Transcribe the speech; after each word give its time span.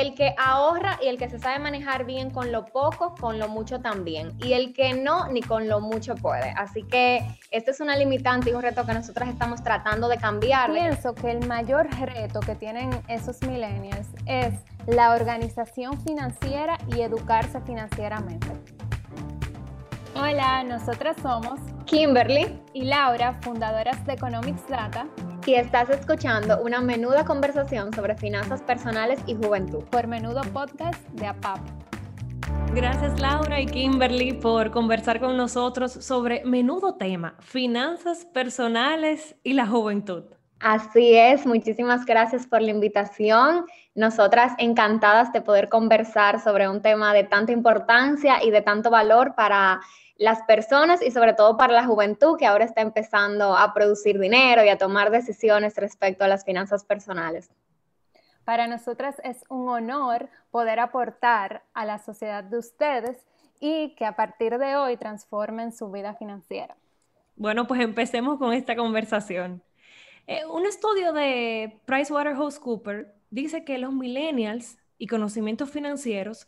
el 0.00 0.14
que 0.14 0.34
ahorra 0.38 0.98
y 1.02 1.08
el 1.08 1.18
que 1.18 1.28
se 1.28 1.38
sabe 1.38 1.58
manejar 1.58 2.04
bien 2.04 2.30
con 2.30 2.52
lo 2.52 2.66
poco, 2.66 3.14
con 3.14 3.38
lo 3.38 3.48
mucho 3.48 3.80
también. 3.80 4.32
Y 4.42 4.54
el 4.54 4.72
que 4.72 4.94
no, 4.94 5.28
ni 5.28 5.42
con 5.42 5.68
lo 5.68 5.80
mucho 5.80 6.14
puede. 6.14 6.50
Así 6.56 6.82
que 6.82 7.26
este 7.50 7.70
es 7.70 7.80
una 7.80 7.96
limitante 7.96 8.50
y 8.50 8.54
un 8.54 8.62
reto 8.62 8.86
que 8.86 8.94
nosotras 8.94 9.28
estamos 9.28 9.62
tratando 9.62 10.08
de 10.08 10.16
cambiar. 10.16 10.72
Pienso 10.72 11.14
que 11.14 11.30
el 11.30 11.46
mayor 11.46 11.88
reto 11.90 12.40
que 12.40 12.54
tienen 12.54 12.90
esos 13.08 13.42
millennials 13.42 14.08
es 14.26 14.54
la 14.86 15.12
organización 15.12 16.00
financiera 16.00 16.78
y 16.94 17.02
educarse 17.02 17.60
financieramente. 17.60 18.48
Hola, 20.14 20.64
nosotras 20.64 21.16
somos 21.22 21.60
Kimberly 21.86 22.60
y 22.72 22.82
Laura, 22.84 23.38
fundadoras 23.42 24.04
de 24.06 24.14
Economics 24.14 24.66
Data. 24.68 25.06
Y 25.46 25.54
estás 25.54 25.88
escuchando 25.90 26.60
una 26.62 26.80
menuda 26.80 27.24
conversación 27.24 27.92
sobre 27.94 28.14
finanzas 28.14 28.62
personales 28.62 29.18
y 29.26 29.34
juventud. 29.34 29.84
Por 29.84 30.06
Menudo 30.06 30.42
Podcast 30.52 31.02
de 31.10 31.26
APAP. 31.26 31.58
Gracias 32.74 33.18
Laura 33.18 33.60
y 33.60 33.66
Kimberly 33.66 34.34
por 34.34 34.70
conversar 34.70 35.18
con 35.18 35.36
nosotros 35.36 35.92
sobre 35.92 36.44
menudo 36.44 36.94
tema, 36.94 37.34
finanzas 37.40 38.26
personales 38.26 39.34
y 39.42 39.54
la 39.54 39.66
juventud. 39.66 40.24
Así 40.60 41.16
es, 41.16 41.46
muchísimas 41.46 42.04
gracias 42.04 42.46
por 42.46 42.60
la 42.60 42.70
invitación. 42.70 43.64
Nosotras 43.94 44.52
encantadas 44.58 45.32
de 45.32 45.40
poder 45.40 45.68
conversar 45.70 46.38
sobre 46.40 46.68
un 46.68 46.82
tema 46.82 47.14
de 47.14 47.24
tanta 47.24 47.50
importancia 47.50 48.44
y 48.44 48.50
de 48.50 48.60
tanto 48.60 48.90
valor 48.90 49.34
para 49.34 49.80
las 50.20 50.42
personas 50.42 51.00
y 51.00 51.10
sobre 51.10 51.32
todo 51.32 51.56
para 51.56 51.72
la 51.72 51.86
juventud 51.86 52.36
que 52.36 52.44
ahora 52.44 52.66
está 52.66 52.82
empezando 52.82 53.56
a 53.56 53.72
producir 53.72 54.20
dinero 54.20 54.62
y 54.62 54.68
a 54.68 54.76
tomar 54.76 55.10
decisiones 55.10 55.74
respecto 55.76 56.24
a 56.24 56.28
las 56.28 56.44
finanzas 56.44 56.84
personales. 56.84 57.50
Para 58.44 58.66
nosotras 58.66 59.16
es 59.24 59.42
un 59.48 59.70
honor 59.70 60.28
poder 60.50 60.78
aportar 60.78 61.62
a 61.72 61.86
la 61.86 61.98
sociedad 61.98 62.44
de 62.44 62.58
ustedes 62.58 63.16
y 63.60 63.94
que 63.94 64.04
a 64.04 64.14
partir 64.14 64.58
de 64.58 64.76
hoy 64.76 64.98
transformen 64.98 65.72
su 65.72 65.90
vida 65.90 66.12
financiera. 66.14 66.76
Bueno, 67.34 67.66
pues 67.66 67.80
empecemos 67.80 68.38
con 68.38 68.52
esta 68.52 68.76
conversación. 68.76 69.62
Eh, 70.26 70.44
un 70.44 70.66
estudio 70.66 71.14
de 71.14 71.80
PricewaterhouseCoopers 71.86 73.08
dice 73.30 73.64
que 73.64 73.78
los 73.78 73.94
millennials 73.94 74.76
y 74.98 75.06
conocimientos 75.06 75.70
financieros 75.70 76.46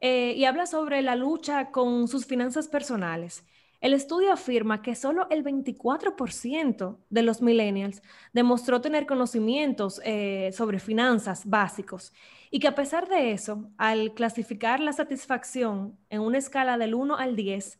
eh, 0.00 0.34
y 0.36 0.44
habla 0.44 0.66
sobre 0.66 1.02
la 1.02 1.16
lucha 1.16 1.70
con 1.70 2.08
sus 2.08 2.26
finanzas 2.26 2.68
personales. 2.68 3.44
El 3.80 3.92
estudio 3.92 4.32
afirma 4.32 4.80
que 4.80 4.94
solo 4.94 5.26
el 5.28 5.44
24% 5.44 6.96
de 7.10 7.22
los 7.22 7.42
millennials 7.42 8.02
demostró 8.32 8.80
tener 8.80 9.04
conocimientos 9.04 10.00
eh, 10.04 10.50
sobre 10.54 10.78
finanzas 10.78 11.44
básicos 11.44 12.14
y 12.50 12.60
que 12.60 12.68
a 12.68 12.74
pesar 12.74 13.08
de 13.08 13.32
eso, 13.32 13.70
al 13.76 14.14
clasificar 14.14 14.80
la 14.80 14.94
satisfacción 14.94 15.98
en 16.08 16.22
una 16.22 16.38
escala 16.38 16.78
del 16.78 16.94
1 16.94 17.16
al 17.16 17.36
10, 17.36 17.78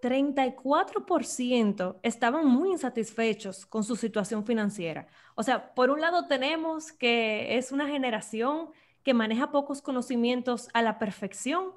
34% 0.00 1.98
estaban 2.02 2.46
muy 2.46 2.70
insatisfechos 2.70 3.66
con 3.66 3.84
su 3.84 3.94
situación 3.96 4.46
financiera. 4.46 5.06
O 5.34 5.42
sea, 5.42 5.74
por 5.74 5.90
un 5.90 6.00
lado 6.00 6.26
tenemos 6.26 6.92
que 6.92 7.58
es 7.58 7.72
una 7.72 7.86
generación 7.88 8.70
que 9.02 9.14
maneja 9.14 9.50
pocos 9.50 9.82
conocimientos 9.82 10.68
a 10.74 10.82
la 10.82 10.98
perfección 10.98 11.72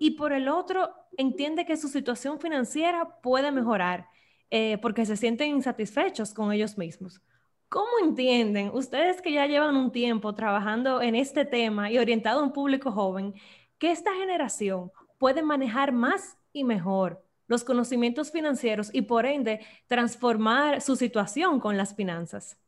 y 0.00 0.12
por 0.12 0.32
el 0.32 0.48
otro 0.48 0.90
entiende 1.16 1.66
que 1.66 1.76
su 1.76 1.88
situación 1.88 2.40
financiera 2.40 3.20
puede 3.22 3.50
mejorar 3.50 4.08
eh, 4.50 4.78
porque 4.78 5.06
se 5.06 5.16
sienten 5.16 5.50
insatisfechos 5.50 6.34
con 6.34 6.52
ellos 6.52 6.76
mismos. 6.76 7.20
¿Cómo 7.68 7.90
entienden 8.02 8.70
ustedes 8.74 9.22
que 9.22 9.32
ya 9.32 9.46
llevan 9.46 9.76
un 9.76 9.92
tiempo 9.92 10.34
trabajando 10.34 11.00
en 11.00 11.14
este 11.14 11.44
tema 11.44 11.90
y 11.90 11.98
orientado 11.98 12.40
a 12.40 12.42
un 12.42 12.52
público 12.52 12.92
joven 12.92 13.34
que 13.78 13.90
esta 13.90 14.14
generación 14.14 14.92
puede 15.18 15.42
manejar 15.42 15.92
más 15.92 16.36
y 16.52 16.64
mejor 16.64 17.24
los 17.46 17.64
conocimientos 17.64 18.30
financieros 18.30 18.90
y 18.92 19.02
por 19.02 19.24
ende 19.24 19.60
transformar 19.86 20.80
su 20.82 20.96
situación 20.96 21.60
con 21.60 21.76
las 21.76 21.94
finanzas? 21.94 22.58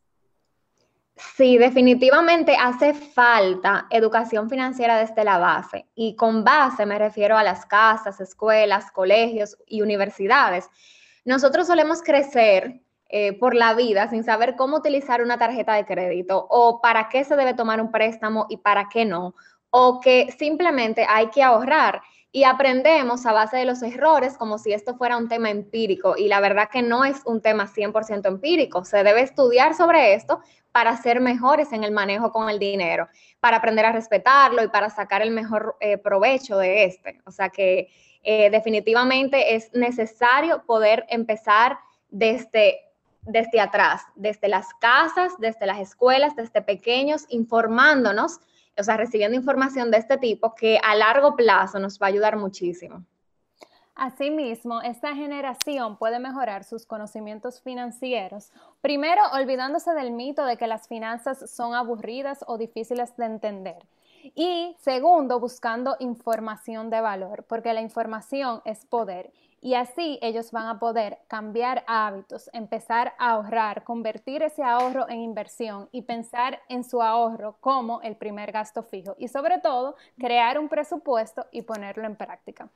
Sí, 1.17 1.57
definitivamente 1.57 2.57
hace 2.57 2.93
falta 2.93 3.87
educación 3.89 4.49
financiera 4.49 4.97
desde 4.97 5.23
la 5.23 5.37
base. 5.37 5.87
Y 5.95 6.15
con 6.17 6.43
base 6.43 6.85
me 6.85 6.99
refiero 6.99 7.37
a 7.37 7.43
las 7.43 7.65
casas, 7.65 8.19
escuelas, 8.19 8.91
colegios 8.91 9.57
y 9.65 9.81
universidades. 9.81 10.69
Nosotros 11.23 11.67
solemos 11.67 12.01
crecer 12.01 12.81
eh, 13.07 13.31
por 13.39 13.55
la 13.55 13.73
vida 13.75 14.09
sin 14.09 14.25
saber 14.25 14.57
cómo 14.57 14.77
utilizar 14.77 15.21
una 15.21 15.37
tarjeta 15.37 15.73
de 15.75 15.85
crédito 15.85 16.47
o 16.49 16.81
para 16.81 17.07
qué 17.07 17.23
se 17.23 17.37
debe 17.37 17.53
tomar 17.53 17.79
un 17.79 17.91
préstamo 17.91 18.45
y 18.49 18.57
para 18.57 18.89
qué 18.89 19.05
no. 19.05 19.35
O 19.69 20.01
que 20.01 20.33
simplemente 20.37 21.05
hay 21.07 21.27
que 21.29 21.43
ahorrar 21.43 22.01
y 22.35 22.43
aprendemos 22.43 23.25
a 23.25 23.31
base 23.31 23.55
de 23.55 23.63
los 23.63 23.81
errores 23.81 24.37
como 24.37 24.57
si 24.57 24.73
esto 24.73 24.97
fuera 24.97 25.15
un 25.15 25.29
tema 25.29 25.49
empírico 25.49 26.15
y 26.17 26.27
la 26.27 26.41
verdad 26.41 26.67
que 26.69 26.81
no 26.81 27.05
es 27.05 27.21
un 27.23 27.39
tema 27.39 27.65
100% 27.65 28.27
empírico, 28.27 28.83
se 28.83 29.05
debe 29.05 29.21
estudiar 29.21 29.73
sobre 29.73 30.15
esto 30.15 30.41
para 30.73 30.97
ser 30.97 31.21
mejores 31.21 31.71
en 31.71 31.85
el 31.85 31.93
manejo 31.93 32.33
con 32.33 32.49
el 32.49 32.59
dinero, 32.59 33.07
para 33.39 33.55
aprender 33.55 33.85
a 33.85 33.93
respetarlo 33.93 34.61
y 34.65 34.67
para 34.67 34.89
sacar 34.89 35.21
el 35.21 35.31
mejor 35.31 35.77
eh, 35.79 35.97
provecho 35.97 36.57
de 36.57 36.83
este. 36.83 37.21
O 37.25 37.31
sea 37.31 37.47
que 37.47 37.87
eh, 38.21 38.49
definitivamente 38.49 39.55
es 39.55 39.73
necesario 39.73 40.65
poder 40.65 41.05
empezar 41.07 41.77
desde, 42.09 42.81
desde 43.21 43.61
atrás, 43.61 44.01
desde 44.15 44.49
las 44.49 44.73
casas, 44.81 45.31
desde 45.39 45.65
las 45.65 45.79
escuelas, 45.79 46.35
desde 46.35 46.61
pequeños, 46.61 47.27
informándonos 47.29 48.41
o 48.77 48.83
sea, 48.83 48.97
recibiendo 48.97 49.37
información 49.37 49.91
de 49.91 49.97
este 49.97 50.17
tipo 50.17 50.53
que 50.55 50.79
a 50.83 50.95
largo 50.95 51.35
plazo 51.35 51.79
nos 51.79 51.99
va 51.99 52.07
a 52.07 52.09
ayudar 52.09 52.37
muchísimo. 52.37 53.03
Asimismo, 53.95 54.81
esta 54.81 55.15
generación 55.15 55.95
puede 55.97 56.19
mejorar 56.19 56.65
sus 56.65 56.85
conocimientos 56.85 57.61
financieros, 57.61 58.51
primero 58.81 59.21
olvidándose 59.31 59.93
del 59.93 60.11
mito 60.11 60.43
de 60.43 60.57
que 60.57 60.67
las 60.67 60.89
finanzas 60.89 61.49
son 61.49 61.73
aburridas 61.73 62.43
o 62.47 62.57
difíciles 62.57 63.15
de 63.15 63.25
entender. 63.25 63.87
Y 64.33 64.75
segundo, 64.79 65.39
buscando 65.39 65.95
información 65.99 66.89
de 66.89 66.99
valor, 66.99 67.45
porque 67.47 67.73
la 67.73 67.81
información 67.81 68.61
es 68.65 68.85
poder 68.85 69.31
y 69.65 69.73
así 69.73 70.19
ellos 70.21 70.51
van 70.51 70.67
a 70.67 70.77
poder 70.77 71.17
cambiar 71.27 71.83
hábitos, 71.87 72.51
empezar 72.53 73.13
a 73.17 73.31
ahorrar, 73.31 73.83
convertir 73.83 74.43
ese 74.43 74.61
ahorro 74.61 75.09
en 75.09 75.21
inversión 75.21 75.89
y 75.91 76.03
pensar 76.03 76.61
en 76.69 76.83
su 76.83 77.01
ahorro 77.01 77.57
como 77.61 77.99
el 78.03 78.15
primer 78.15 78.51
gasto 78.51 78.83
fijo. 78.83 79.15
Y 79.17 79.27
sobre 79.27 79.57
todo, 79.57 79.95
crear 80.19 80.59
un 80.59 80.69
presupuesto 80.69 81.47
y 81.51 81.63
ponerlo 81.63 82.05
en 82.05 82.15
práctica. 82.15 82.69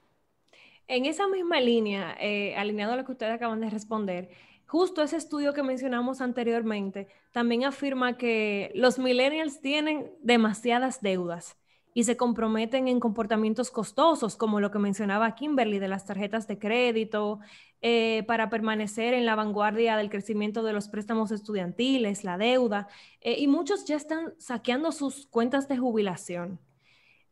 En 0.88 1.06
esa 1.06 1.28
misma 1.28 1.60
línea, 1.60 2.18
eh, 2.20 2.56
alineado 2.58 2.94
a 2.94 2.96
lo 2.96 3.06
que 3.06 3.12
ustedes 3.12 3.36
acaban 3.36 3.62
de 3.62 3.70
responder, 3.70 4.32
justo 4.66 5.04
ese 5.04 5.18
estudio 5.18 5.54
que 5.54 5.62
mencionamos 5.62 6.22
anteriormente 6.22 7.08
también 7.32 7.66
afirma 7.66 8.18
que 8.18 8.72
los 8.74 8.98
millennials 8.98 9.62
tienen 9.62 10.12
demasiadas 10.24 11.04
deudas 11.04 11.56
y 11.94 12.04
se 12.04 12.18
comprometen 12.18 12.88
en 12.88 13.00
comportamientos 13.00 13.72
costosos, 13.72 14.36
como 14.36 14.60
lo 14.60 14.72
que 14.72 14.80
mencionaba 14.80 15.36
Kimberly 15.36 15.80
de 15.80 15.88
las 15.88 16.06
tarjetas 16.06 16.48
de 16.48 16.60
crédito, 16.60 17.40
eh, 17.82 18.24
para 18.28 18.50
permanecer 18.50 19.14
en 19.14 19.26
la 19.26 19.36
vanguardia 19.36 19.98
del 19.98 20.10
crecimiento 20.10 20.64
de 20.64 20.74
los 20.74 20.88
préstamos 20.88 21.32
estudiantiles, 21.32 22.24
la 22.24 22.38
deuda, 22.38 22.88
eh, 23.22 23.40
y 23.40 23.48
muchos 23.48 23.86
ya 23.86 23.96
están 23.96 24.34
saqueando 24.38 24.92
sus 24.92 25.26
cuentas 25.28 25.68
de 25.68 25.78
jubilación. 25.78 26.60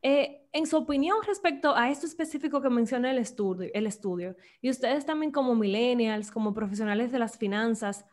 Eh, 0.02 0.48
en 0.54 0.68
su 0.68 0.78
opinión 0.78 1.18
respecto 1.26 1.76
a 1.76 1.90
esto 1.90 2.06
específico 2.06 2.62
que 2.62 2.70
menciona 2.70 3.12
el 3.12 3.18
estudio, 3.18 3.70
el 3.74 3.88
estudio, 3.88 4.36
y 4.62 4.70
ustedes 4.70 5.06
también 5.06 5.32
como 5.32 5.56
millennials, 5.56 6.32
como 6.32 6.54
profesionales 6.54 7.12
de 7.12 7.20
las 7.20 7.38
finanzas, 7.38 8.06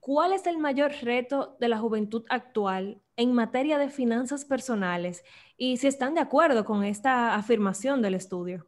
¿cuál 0.00 0.32
es 0.32 0.46
el 0.46 0.58
mayor 0.58 0.92
reto 1.02 1.56
de 1.60 1.68
la 1.68 1.78
juventud 1.78 2.24
actual 2.28 3.02
en 3.16 3.32
materia 3.32 3.78
de 3.78 3.90
finanzas 3.90 4.44
personales 4.44 5.24
y 5.56 5.76
si 5.76 5.86
están 5.86 6.14
de 6.14 6.20
acuerdo 6.20 6.64
con 6.64 6.84
esta 6.84 7.34
afirmación 7.34 8.02
del 8.02 8.14
estudio. 8.14 8.66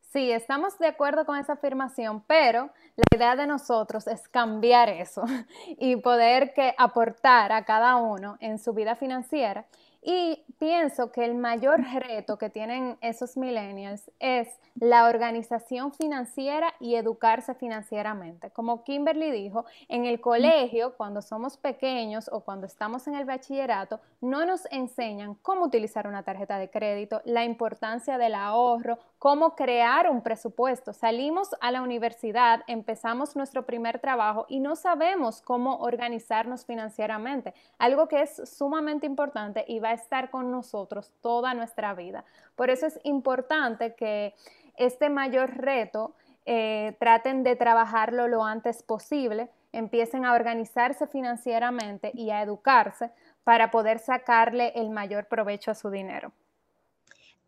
Sí, 0.00 0.30
estamos 0.32 0.78
de 0.78 0.86
acuerdo 0.86 1.26
con 1.26 1.38
esa 1.38 1.52
afirmación, 1.52 2.24
pero 2.26 2.70
la 2.96 3.04
idea 3.14 3.36
de 3.36 3.46
nosotros 3.46 4.06
es 4.06 4.26
cambiar 4.26 4.88
eso 4.88 5.24
y 5.78 5.96
poder 5.96 6.54
que 6.54 6.74
aportar 6.78 7.52
a 7.52 7.64
cada 7.64 7.96
uno 7.96 8.38
en 8.40 8.58
su 8.58 8.72
vida 8.72 8.96
financiera 8.96 9.66
y 10.02 10.44
pienso 10.58 11.10
que 11.10 11.24
el 11.24 11.34
mayor 11.34 11.80
reto 11.82 12.38
que 12.38 12.50
tienen 12.50 12.96
esos 13.00 13.36
millennials 13.36 14.10
es 14.18 14.48
la 14.74 15.06
organización 15.06 15.92
financiera 15.92 16.72
y 16.78 16.94
educarse 16.94 17.54
financieramente. 17.54 18.50
Como 18.50 18.84
Kimberly 18.84 19.30
dijo, 19.30 19.64
en 19.88 20.04
el 20.04 20.20
colegio, 20.20 20.96
cuando 20.96 21.20
somos 21.20 21.56
pequeños 21.56 22.30
o 22.32 22.40
cuando 22.40 22.66
estamos 22.66 23.08
en 23.08 23.16
el 23.16 23.24
bachillerato, 23.24 24.00
no 24.20 24.46
nos 24.46 24.66
enseñan 24.70 25.34
cómo 25.34 25.64
utilizar 25.64 26.06
una 26.06 26.22
tarjeta 26.22 26.58
de 26.58 26.70
crédito, 26.70 27.20
la 27.24 27.44
importancia 27.44 28.18
del 28.18 28.34
ahorro, 28.34 28.98
cómo 29.18 29.56
crear 29.56 30.08
un 30.08 30.22
presupuesto. 30.22 30.92
Salimos 30.92 31.50
a 31.60 31.72
la 31.72 31.82
universidad, 31.82 32.62
empezamos 32.68 33.34
nuestro 33.34 33.66
primer 33.66 33.98
trabajo 33.98 34.46
y 34.48 34.60
no 34.60 34.76
sabemos 34.76 35.42
cómo 35.42 35.78
organizarnos 35.78 36.64
financieramente, 36.64 37.52
algo 37.78 38.06
que 38.06 38.22
es 38.22 38.48
sumamente 38.48 39.06
importante 39.06 39.64
y 39.66 39.80
va 39.80 39.87
va 39.88 39.92
a 39.92 39.94
estar 39.94 40.28
con 40.30 40.50
nosotros 40.50 41.10
toda 41.22 41.54
nuestra 41.54 41.94
vida. 41.94 42.24
Por 42.56 42.68
eso 42.68 42.86
es 42.86 43.00
importante 43.04 43.94
que 43.94 44.34
este 44.76 45.08
mayor 45.08 45.56
reto 45.56 46.14
eh, 46.44 46.94
traten 47.00 47.42
de 47.42 47.56
trabajarlo 47.56 48.28
lo 48.28 48.44
antes 48.44 48.82
posible, 48.82 49.48
empiecen 49.72 50.26
a 50.26 50.34
organizarse 50.34 51.06
financieramente 51.06 52.10
y 52.14 52.30
a 52.30 52.42
educarse 52.42 53.10
para 53.44 53.70
poder 53.70 53.98
sacarle 53.98 54.72
el 54.74 54.90
mayor 54.90 55.26
provecho 55.26 55.70
a 55.70 55.74
su 55.74 55.90
dinero. 55.90 56.32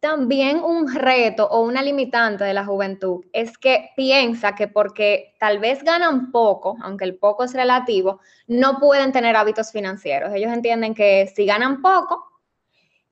También 0.01 0.65
un 0.65 0.95
reto 0.95 1.47
o 1.47 1.61
una 1.61 1.83
limitante 1.83 2.43
de 2.45 2.55
la 2.55 2.65
juventud 2.65 3.23
es 3.35 3.59
que 3.59 3.91
piensa 3.97 4.55
que 4.55 4.67
porque 4.67 5.35
tal 5.39 5.59
vez 5.59 5.83
ganan 5.85 6.33
poco, 6.33 6.79
aunque 6.81 7.05
el 7.05 7.17
poco 7.19 7.45
es 7.45 7.53
relativo, 7.53 8.21
no 8.47 8.79
pueden 8.79 9.13
tener 9.13 9.37
hábitos 9.37 9.73
financieros. 9.73 10.33
Ellos 10.33 10.53
entienden 10.55 10.95
que 10.95 11.31
si 11.37 11.45
ganan 11.45 11.83
poco, 11.83 12.30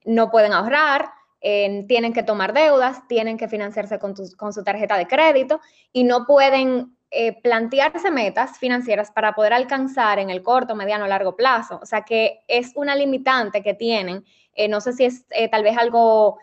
no 0.05 0.31
pueden 0.31 0.53
ahorrar, 0.53 1.09
eh, 1.41 1.85
tienen 1.87 2.13
que 2.13 2.23
tomar 2.23 2.53
deudas, 2.53 3.07
tienen 3.07 3.37
que 3.37 3.47
financiarse 3.47 3.97
con, 3.97 4.13
con 4.37 4.51
su 4.51 4.63
tarjeta 4.63 4.97
de 4.97 5.07
crédito 5.07 5.61
y 5.93 6.03
no 6.03 6.25
pueden 6.25 6.97
eh, 7.11 7.41
plantearse 7.41 8.11
metas 8.11 8.57
financieras 8.57 9.11
para 9.11 9.33
poder 9.33 9.53
alcanzar 9.53 10.19
en 10.19 10.29
el 10.29 10.43
corto, 10.43 10.75
mediano, 10.75 11.07
largo 11.07 11.35
plazo. 11.35 11.79
O 11.81 11.85
sea 11.85 12.01
que 12.01 12.41
es 12.47 12.73
una 12.75 12.95
limitante 12.95 13.63
que 13.63 13.73
tienen. 13.73 14.25
Eh, 14.53 14.67
no 14.67 14.81
sé 14.81 14.93
si 14.93 15.05
es 15.05 15.25
tal 15.51 15.63
vez 15.63 15.77
algo 15.77 16.37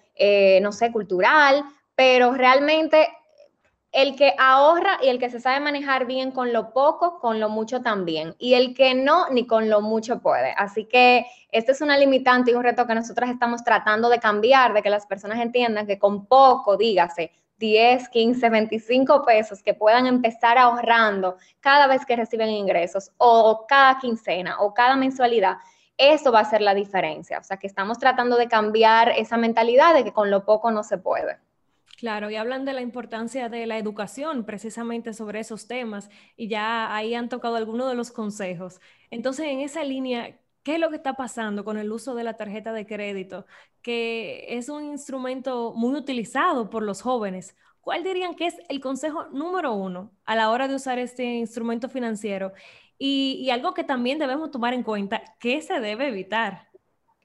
no 0.62 0.73
sé, 0.73 0.91
cultural, 0.93 1.62
pero 1.94 2.32
realmente 2.32 3.06
el 3.96 4.14
que 4.14 4.34
ahorra 4.38 4.98
y 5.02 5.08
el 5.08 5.19
que 5.19 5.31
se 5.31 5.40
sabe 5.40 5.58
manejar 5.58 6.04
bien 6.04 6.31
con 6.31 6.52
lo 6.52 6.75
poco, 6.75 7.19
con 7.19 7.40
lo 7.40 7.48
mucho 7.48 7.81
también. 7.81 8.34
Y 8.38 8.52
el 8.52 8.75
que 8.75 8.94
no, 8.94 9.31
ni 9.31 9.46
con 9.46 9.70
lo 9.70 9.81
mucho 9.81 10.20
puede. 10.20 10.52
Así 10.54 10.84
que 10.84 11.25
este 11.50 11.72
es 11.72 11.81
una 11.81 11.96
limitante 11.96 12.50
y 12.50 12.54
un 12.54 12.62
reto 12.62 12.87
que 12.87 12.94
nosotros 12.94 13.31
estamos 13.31 13.64
tratando 13.64 14.10
de 14.10 14.20
cambiar, 14.20 14.75
de 14.75 14.82
que 14.82 14.90
las 14.90 15.06
personas 15.06 15.40
entiendan 15.40 15.87
que 15.87 15.98
con 15.98 16.26
poco, 16.26 16.76
dígase, 16.76 17.32
10, 17.56 18.10
15, 18.10 18.50
25 18.50 19.25
pesos 19.25 19.62
que 19.62 19.72
puedan 19.72 20.06
empezar 20.06 20.58
ahorrando 20.58 21.38
cada 21.60 21.87
vez 21.87 22.04
que 22.04 22.16
reciben 22.16 22.50
ingresos 22.50 23.12
o 23.16 23.64
cada 23.66 23.98
quincena 23.98 24.60
o 24.60 24.75
cada 24.75 24.96
mensualidad, 24.96 25.56
eso 25.96 26.31
va 26.31 26.40
a 26.40 26.50
ser 26.50 26.60
la 26.60 26.75
diferencia. 26.75 27.38
O 27.38 27.43
sea, 27.44 27.56
que 27.56 27.66
estamos 27.66 27.98
tratando 27.98 28.37
de 28.37 28.46
cambiar 28.46 29.08
esa 29.16 29.38
mentalidad 29.38 29.94
de 29.94 30.04
que 30.04 30.12
con 30.12 30.31
lo 30.31 30.44
poco 30.44 30.70
no 30.70 30.82
se 30.82 30.98
puede. 30.98 31.38
Claro, 31.98 32.30
y 32.30 32.36
hablan 32.36 32.64
de 32.66 32.74
la 32.74 32.82
importancia 32.82 33.48
de 33.48 33.66
la 33.66 33.78
educación 33.78 34.44
precisamente 34.44 35.14
sobre 35.14 35.40
esos 35.40 35.66
temas 35.66 36.10
y 36.36 36.48
ya 36.48 36.94
ahí 36.94 37.14
han 37.14 37.30
tocado 37.30 37.56
algunos 37.56 37.88
de 37.88 37.94
los 37.94 38.10
consejos. 38.10 38.80
Entonces, 39.10 39.46
en 39.46 39.60
esa 39.60 39.82
línea, 39.82 40.38
¿qué 40.62 40.74
es 40.74 40.80
lo 40.80 40.90
que 40.90 40.96
está 40.96 41.14
pasando 41.14 41.64
con 41.64 41.78
el 41.78 41.90
uso 41.90 42.14
de 42.14 42.24
la 42.24 42.34
tarjeta 42.34 42.72
de 42.72 42.86
crédito? 42.86 43.46
Que 43.80 44.58
es 44.58 44.68
un 44.68 44.84
instrumento 44.84 45.72
muy 45.74 45.94
utilizado 45.94 46.68
por 46.68 46.82
los 46.82 47.00
jóvenes. 47.00 47.56
¿Cuál 47.80 48.02
dirían 48.02 48.34
que 48.34 48.46
es 48.46 48.56
el 48.68 48.80
consejo 48.80 49.26
número 49.28 49.72
uno 49.72 50.12
a 50.24 50.34
la 50.34 50.50
hora 50.50 50.68
de 50.68 50.74
usar 50.74 50.98
este 50.98 51.24
instrumento 51.24 51.88
financiero? 51.88 52.52
Y, 52.98 53.48
algo 53.50 53.74
que 53.74 53.84
también 53.84 54.18
debemos 54.18 54.50
tomar 54.50 54.74
en 54.74 54.82
cuenta, 54.82 55.22
¿qué 55.38 55.60
se 55.62 55.80
debe 55.80 56.08
evitar? 56.08 56.68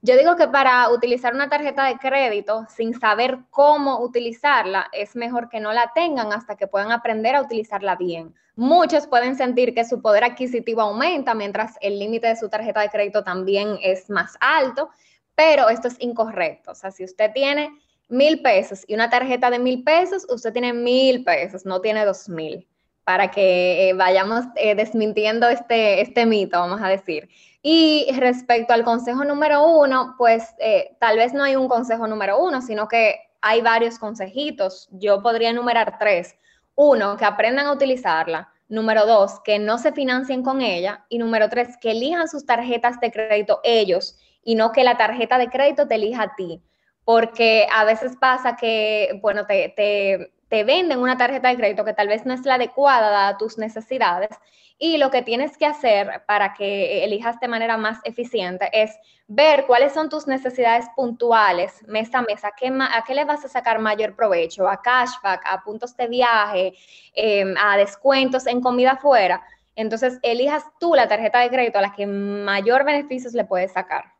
Yo 0.04 0.18
digo 0.18 0.36
que 0.36 0.48
para 0.48 0.90
utilizar 0.90 1.36
una 1.36 1.48
tarjeta 1.48 1.86
de 1.86 1.98
crédito 1.98 2.66
sin 2.76 3.00
saber 3.00 3.38
cómo 3.52 4.00
utilizarla, 4.00 4.88
es 4.94 5.16
mejor 5.16 5.48
que 5.48 5.60
no 5.60 5.74
la 5.74 5.92
tengan 5.94 6.34
hasta 6.34 6.56
que 6.56 6.66
puedan 6.66 6.92
aprender 6.92 7.36
a 7.36 7.42
utilizarla 7.42 7.96
bien. 7.96 8.34
Muchos 8.56 9.06
pueden 9.06 9.36
sentir 9.36 9.76
que 9.76 9.86
su 9.86 10.02
poder 10.02 10.24
adquisitivo 10.24 10.82
aumenta 10.82 11.36
mientras 11.36 11.78
el 11.82 12.00
límite 12.00 12.28
de 12.28 12.36
su 12.36 12.50
tarjeta 12.50 12.82
de 12.82 12.90
crédito 12.90 13.24
también 13.24 13.78
es 13.84 14.10
más 14.10 14.38
alto, 14.40 14.90
pero 15.36 15.70
esto 15.70 15.88
es 15.88 15.98
incorrecto. 16.00 16.72
O 16.72 16.76
sea, 16.76 16.90
si 16.90 17.04
usted 17.04 17.32
tiene 17.32 17.70
mil 18.10 18.42
pesos 18.42 18.84
y 18.88 18.96
una 18.96 19.12
tarjeta 19.12 19.52
de 19.52 19.60
mil 19.60 19.84
pesos, 19.84 20.26
usted 20.30 20.52
tiene 20.52 20.74
mil 20.74 21.24
pesos, 21.24 21.64
no 21.64 21.80
tiene 21.80 22.06
dos 22.06 22.28
mil 22.28 22.68
para 23.04 23.30
que 23.32 23.90
eh, 23.90 23.94
vayamos 23.94 24.46
eh, 24.56 24.76
desmintiendo 24.76 25.48
este, 25.50 26.02
este 26.02 26.26
mito, 26.26 26.60
vamos 26.60 26.82
a 26.82 26.88
decir. 26.88 27.30
Y 27.64 28.08
respecto 28.18 28.74
al 28.74 28.84
consejo 28.84 29.24
número 29.24 29.64
uno, 29.68 30.16
pues 30.18 30.56
eh, 30.60 30.96
tal 31.00 31.18
vez 31.18 31.34
no 31.34 31.44
hay 31.44 31.56
un 31.56 31.68
consejo 31.68 32.08
número 32.08 32.40
uno, 32.44 32.62
sino 32.62 32.88
que 32.88 33.20
hay 33.42 33.62
varios 33.62 34.00
consejitos. 34.00 34.88
Yo 34.92 35.22
podría 35.22 35.50
enumerar 35.50 35.98
tres. 36.00 36.36
Uno, 36.76 37.18
que 37.18 37.26
aprendan 37.26 37.68
a 37.68 37.74
utilizarla. 37.74 38.52
Número 38.68 39.06
dos, 39.06 39.40
que 39.44 39.60
no 39.60 39.78
se 39.78 39.92
financien 39.92 40.42
con 40.44 40.62
ella. 40.62 41.06
Y 41.10 41.20
número 41.20 41.50
tres, 41.50 41.78
que 41.80 41.92
elijan 41.92 42.28
sus 42.28 42.46
tarjetas 42.46 43.00
de 43.00 43.12
crédito 43.12 43.60
ellos 43.64 44.18
y 44.44 44.56
no 44.56 44.72
que 44.72 44.84
la 44.84 44.98
tarjeta 44.98 45.38
de 45.38 45.50
crédito 45.50 45.88
te 45.88 45.96
elija 45.96 46.24
a 46.24 46.36
ti. 46.36 46.64
Porque 47.04 47.68
a 47.72 47.84
veces 47.84 48.16
pasa 48.20 48.56
que, 48.56 49.20
bueno, 49.22 49.46
te, 49.46 49.70
te 49.76 50.34
te 50.52 50.66
venden 50.66 51.00
una 51.00 51.18
tarjeta 51.18 51.48
de 51.48 51.56
crédito 51.56 51.86
que 51.86 51.94
tal 51.94 52.10
vez 52.10 52.26
no 52.26 52.34
es 52.34 52.46
la 52.46 52.56
adecuada 52.56 53.30
a 53.30 53.38
tus 53.38 53.58
necesidades 53.58 54.38
y 54.78 54.98
lo 54.98 55.10
que 55.10 55.22
tienes 55.22 55.58
que 55.58 55.66
hacer 55.66 56.24
para 56.28 56.54
que 56.54 57.06
elijas 57.06 57.40
de 57.40 57.48
manera 57.48 57.78
más 57.78 58.00
eficiente 58.04 58.70
es 58.74 58.92
ver 59.28 59.66
cuáles 59.66 59.94
son 59.94 60.10
tus 60.10 60.28
necesidades 60.28 60.88
puntuales 60.94 61.82
mes 61.88 62.14
a 62.14 62.22
mes, 62.24 62.44
a 62.44 62.52
qué, 62.52 62.68
a 62.68 63.02
qué 63.08 63.16
le 63.16 63.24
vas 63.24 63.46
a 63.46 63.48
sacar 63.48 63.80
mayor 63.80 64.14
provecho, 64.14 64.68
a 64.68 64.82
cashback, 64.82 65.42
a 65.46 65.64
puntos 65.64 65.96
de 65.96 66.08
viaje, 66.08 66.74
em, 67.14 67.56
a 67.58 67.78
descuentos 67.78 68.46
en 68.46 68.60
comida 68.60 68.92
afuera. 68.92 69.42
Entonces, 69.78 70.20
elijas 70.22 70.66
tú 70.82 70.96
la 70.96 71.08
tarjeta 71.08 71.40
de 71.40 71.50
crédito 71.50 71.80
a 71.80 71.84
la 71.84 71.94
que 71.94 72.06
mayor 72.06 72.84
beneficios 72.84 73.34
le 73.34 73.46
puedes 73.46 73.72
sacar. 73.72 74.11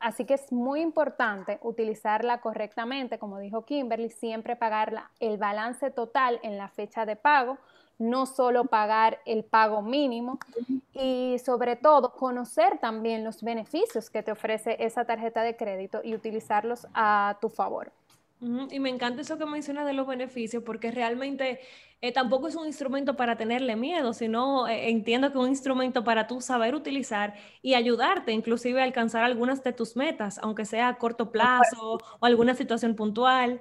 Así 0.00 0.24
que 0.24 0.34
es 0.34 0.52
muy 0.52 0.80
importante 0.80 1.58
utilizarla 1.62 2.40
correctamente, 2.40 3.18
como 3.18 3.38
dijo 3.38 3.64
Kimberly, 3.64 4.10
siempre 4.10 4.54
pagar 4.54 5.08
el 5.18 5.38
balance 5.38 5.90
total 5.90 6.38
en 6.42 6.56
la 6.56 6.68
fecha 6.68 7.04
de 7.04 7.16
pago, 7.16 7.58
no 7.98 8.26
solo 8.26 8.66
pagar 8.66 9.18
el 9.26 9.44
pago 9.44 9.82
mínimo 9.82 10.38
y 10.94 11.36
sobre 11.44 11.74
todo 11.74 12.12
conocer 12.12 12.78
también 12.78 13.24
los 13.24 13.42
beneficios 13.42 14.08
que 14.08 14.22
te 14.22 14.30
ofrece 14.30 14.76
esa 14.78 15.04
tarjeta 15.04 15.42
de 15.42 15.56
crédito 15.56 16.00
y 16.04 16.14
utilizarlos 16.14 16.86
a 16.94 17.36
tu 17.40 17.48
favor. 17.48 17.92
Y 18.40 18.78
me 18.78 18.88
encanta 18.88 19.22
eso 19.22 19.36
que 19.36 19.46
menciona 19.46 19.84
de 19.84 19.92
los 19.92 20.06
beneficios, 20.06 20.62
porque 20.62 20.92
realmente 20.92 21.58
eh, 22.00 22.12
tampoco 22.12 22.46
es 22.46 22.54
un 22.54 22.66
instrumento 22.66 23.16
para 23.16 23.36
tenerle 23.36 23.74
miedo, 23.74 24.12
sino 24.12 24.68
eh, 24.68 24.90
entiendo 24.90 25.32
que 25.32 25.38
es 25.38 25.44
un 25.44 25.50
instrumento 25.50 26.04
para 26.04 26.28
tú 26.28 26.40
saber 26.40 26.76
utilizar 26.76 27.34
y 27.62 27.74
ayudarte 27.74 28.30
inclusive 28.30 28.80
a 28.80 28.84
alcanzar 28.84 29.24
algunas 29.24 29.64
de 29.64 29.72
tus 29.72 29.96
metas, 29.96 30.38
aunque 30.38 30.64
sea 30.64 30.86
a 30.86 30.98
corto 30.98 31.32
plazo 31.32 31.98
o 32.20 32.26
alguna 32.26 32.54
situación 32.54 32.94
puntual. 32.94 33.60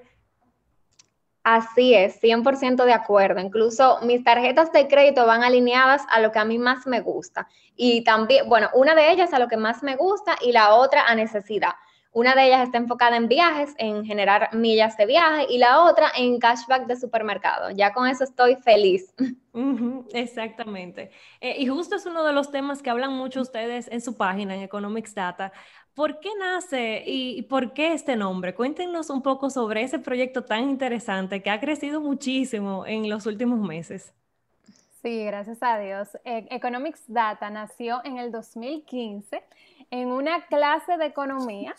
Así 1.41 1.96
es, 1.96 2.22
100% 2.22 2.86
de 2.86 2.93
acuerdo. 2.93 3.39
Incluso 3.39 4.00
mis 4.03 4.24
tarjetas 4.24 4.72
de 4.74 4.88
crédito 4.88 5.25
van 5.25 5.43
alineadas 5.43 6.03
a 6.10 6.19
lo 6.19 6.31
que 6.31 6.39
a 6.39 6.46
mí 6.46 6.60
más 6.60 6.86
me 6.86 7.00
gusta. 7.00 7.48
Y 7.75 8.03
también, 8.03 8.48
bueno, 8.48 8.69
una 8.74 8.93
de 8.93 9.12
ellas 9.12 9.34
a 9.34 9.39
lo 9.39 9.48
que 9.48 9.57
más 9.57 9.81
me 9.81 9.96
gusta 9.96 10.36
y 10.41 10.51
la 10.51 10.75
otra 10.75 11.07
a 11.07 11.15
necesidad. 11.15 11.72
Una 12.11 12.35
de 12.35 12.47
ellas 12.47 12.63
está 12.63 12.77
enfocada 12.77 13.17
en 13.17 13.27
viajes, 13.27 13.75
en 13.77 14.05
generar 14.05 14.49
millas 14.53 14.97
de 14.97 15.05
viaje, 15.05 15.45
y 15.49 15.57
la 15.57 15.83
otra 15.83 16.11
en 16.17 16.39
cashback 16.39 16.87
de 16.87 16.95
supermercado. 16.95 17.71
Ya 17.71 17.93
con 17.93 18.07
eso 18.07 18.23
estoy 18.23 18.55
feliz. 18.55 19.13
exactamente. 20.13 21.11
Eh, 21.41 21.55
y 21.59 21.67
justo 21.67 21.95
es 21.95 22.05
uno 22.05 22.23
de 22.23 22.33
los 22.33 22.51
temas 22.51 22.81
que 22.81 22.89
hablan 22.89 23.13
mucho 23.13 23.41
ustedes 23.41 23.87
en 23.91 24.01
su 24.01 24.17
página, 24.17 24.55
en 24.55 24.61
Economics 24.61 25.13
Data. 25.13 25.51
¿Por 25.97 26.19
qué 26.19 26.29
nace 26.39 27.03
y, 27.07 27.41
por 27.43 27.73
qué 27.73 27.93
este 27.93 28.15
nombre? 28.15 28.53
Cuéntenos 28.53 29.09
un 29.09 29.23
poco 29.23 29.49
sobre 29.49 29.81
ese 29.81 29.97
proyecto 29.97 30.43
tan 30.43 30.69
interesante 30.69 31.41
que 31.41 31.49
ha 31.49 31.59
crecido 31.59 32.01
muchísimo 32.01 32.85
en 32.85 33.09
los 33.09 33.25
últimos 33.25 33.59
meses. 33.59 34.13
Sí, 35.01 35.25
gracias 35.25 35.57
a 35.61 35.79
Dios. 35.79 36.09
E, 36.23 36.45
Economics 36.51 37.03
Data 37.07 37.49
nació 37.49 38.01
en 38.03 38.17
el 38.19 38.31
2015 38.31 39.43
en 39.89 40.09
una 40.09 40.45
clase 40.45 40.97
de 40.97 41.05
economía 41.07 41.73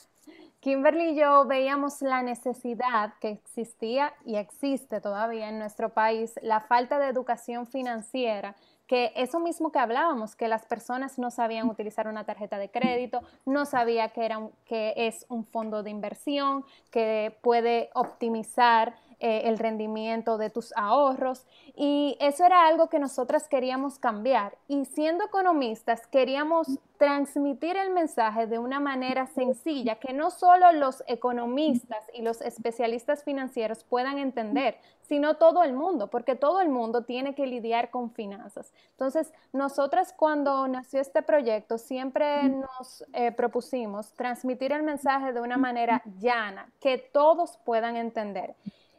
Kimberly 0.61 1.11
y 1.11 1.15
yo 1.15 1.45
veíamos 1.45 2.03
la 2.03 2.23
necesidad 2.23 3.15
que 3.21 3.31
existía 3.31 4.13
y 4.25 4.37
existe 4.37 5.01
todavía 5.01 5.49
en 5.49 5.59
nuestro 5.61 5.91
país, 5.91 6.35
la 6.43 6.61
falta 6.61 6.99
de 6.99 7.09
educación 7.09 7.67
financiera, 7.67 8.57
que 8.89 9.13
eso 9.15 9.39
mismo 9.39 9.71
que 9.71 9.79
hablábamos, 9.79 10.35
que 10.35 10.49
las 10.49 10.65
personas 10.65 11.19
no 11.19 11.31
sabían 11.31 11.69
utilizar 11.69 12.09
una 12.09 12.25
tarjeta 12.25 12.59
de 12.59 12.71
crédito, 12.71 13.21
no 13.47 13.67
sabía 13.67 14.09
que, 14.09 14.25
era 14.25 14.49
que 14.65 14.95
es 14.97 15.27
un 15.29 15.45
fondo 15.45 15.85
de 15.85 15.91
inversión, 15.91 16.65
que 16.91 17.37
puede 17.43 17.91
optimizar 17.95 18.97
eh, 19.21 19.43
el 19.45 19.59
rendimiento 19.59 20.39
de 20.39 20.51
tus 20.51 20.73
ahorros 20.77 21.47
y 21.75 22.17
eso 22.21 22.45
era 22.45 22.67
algo 22.67 22.89
que 22.89 22.99
nosotras 22.99 23.49
queríamos 23.49 23.99
cambiar 23.99 24.57
y 24.69 24.85
siendo 24.85 25.25
economistas 25.25 26.07
queríamos 26.07 26.79
transmitir 26.99 27.77
el 27.77 27.91
mensaje 27.91 28.47
de 28.47 28.59
una 28.59 28.81
manera 28.81 29.27
sencilla 29.27 29.97
que 29.97 30.13
no 30.13 30.31
solo 30.31 30.73
los 30.73 31.03
economistas 31.07 32.05
y 32.13 32.23
los 32.23 32.41
especialistas 32.43 33.25
financieros 33.25 33.85
puedan 33.85 34.19
entender, 34.19 34.77
sino 35.03 35.37
todo 35.37 35.63
el 35.63 35.73
mundo, 35.73 36.09
porque 36.09 36.35
todo 36.35 36.61
el 36.61 36.69
mundo 36.69 37.05
tiene 37.05 37.35
que 37.35 37.47
lidiar 37.47 37.91
con 37.91 38.11
finanzas. 38.11 38.73
Entonces, 38.91 39.33
nosotras 39.53 40.13
cuando 40.13 40.69
nació 40.69 41.01
este 41.01 41.23
proyecto 41.23 41.79
siempre 41.79 42.43
nos 42.45 43.05
eh, 43.13 43.33
propusimos 43.33 44.13
transmitir 44.15 44.73
el 44.73 44.83
mensaje 44.83 45.33
de 45.33 45.41
una 45.41 45.57
manera 45.57 46.03
llana, 46.21 46.71
que 46.81 46.99
todos 46.99 47.59
puedan 47.65 47.97
entender. 47.97 48.55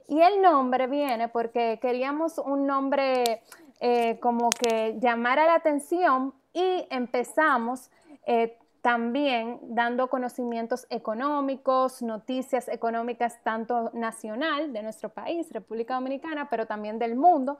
Y 0.09 0.19
el 0.21 0.41
nombre 0.41 0.87
viene 0.87 1.27
porque 1.27 1.77
queríamos 1.79 2.39
un 2.39 2.65
nombre 2.65 3.43
eh, 3.79 4.19
como 4.19 4.49
que 4.49 4.97
llamara 4.99 5.45
la 5.45 5.53
atención 5.53 6.33
y 6.51 6.87
empezamos 6.89 7.91
eh, 8.25 8.57
también 8.81 9.59
dando 9.61 10.07
conocimientos 10.07 10.87
económicos, 10.89 12.01
noticias 12.01 12.69
económicas 12.69 13.39
tanto 13.43 13.91
nacional 13.93 14.73
de 14.73 14.81
nuestro 14.81 15.09
país, 15.09 15.47
República 15.51 15.93
Dominicana, 15.93 16.49
pero 16.49 16.65
también 16.65 16.97
del 16.97 17.15
mundo. 17.15 17.59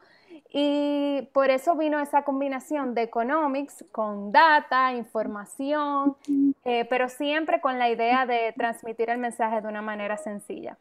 Y 0.51 1.29
por 1.33 1.51
eso 1.51 1.75
vino 1.75 1.99
esa 1.99 2.23
combinación 2.23 2.95
de 2.95 3.03
economics 3.03 3.85
con 3.91 4.31
data, 4.31 4.93
información, 4.93 6.15
eh, 6.63 6.85
pero 6.89 7.09
siempre 7.09 7.61
con 7.61 7.77
la 7.77 7.89
idea 7.89 8.25
de 8.25 8.53
transmitir 8.57 9.11
el 9.11 9.19
mensaje 9.19 9.61
de 9.61 9.67
una 9.67 9.83
manera 9.83 10.17
sencilla. 10.17 10.77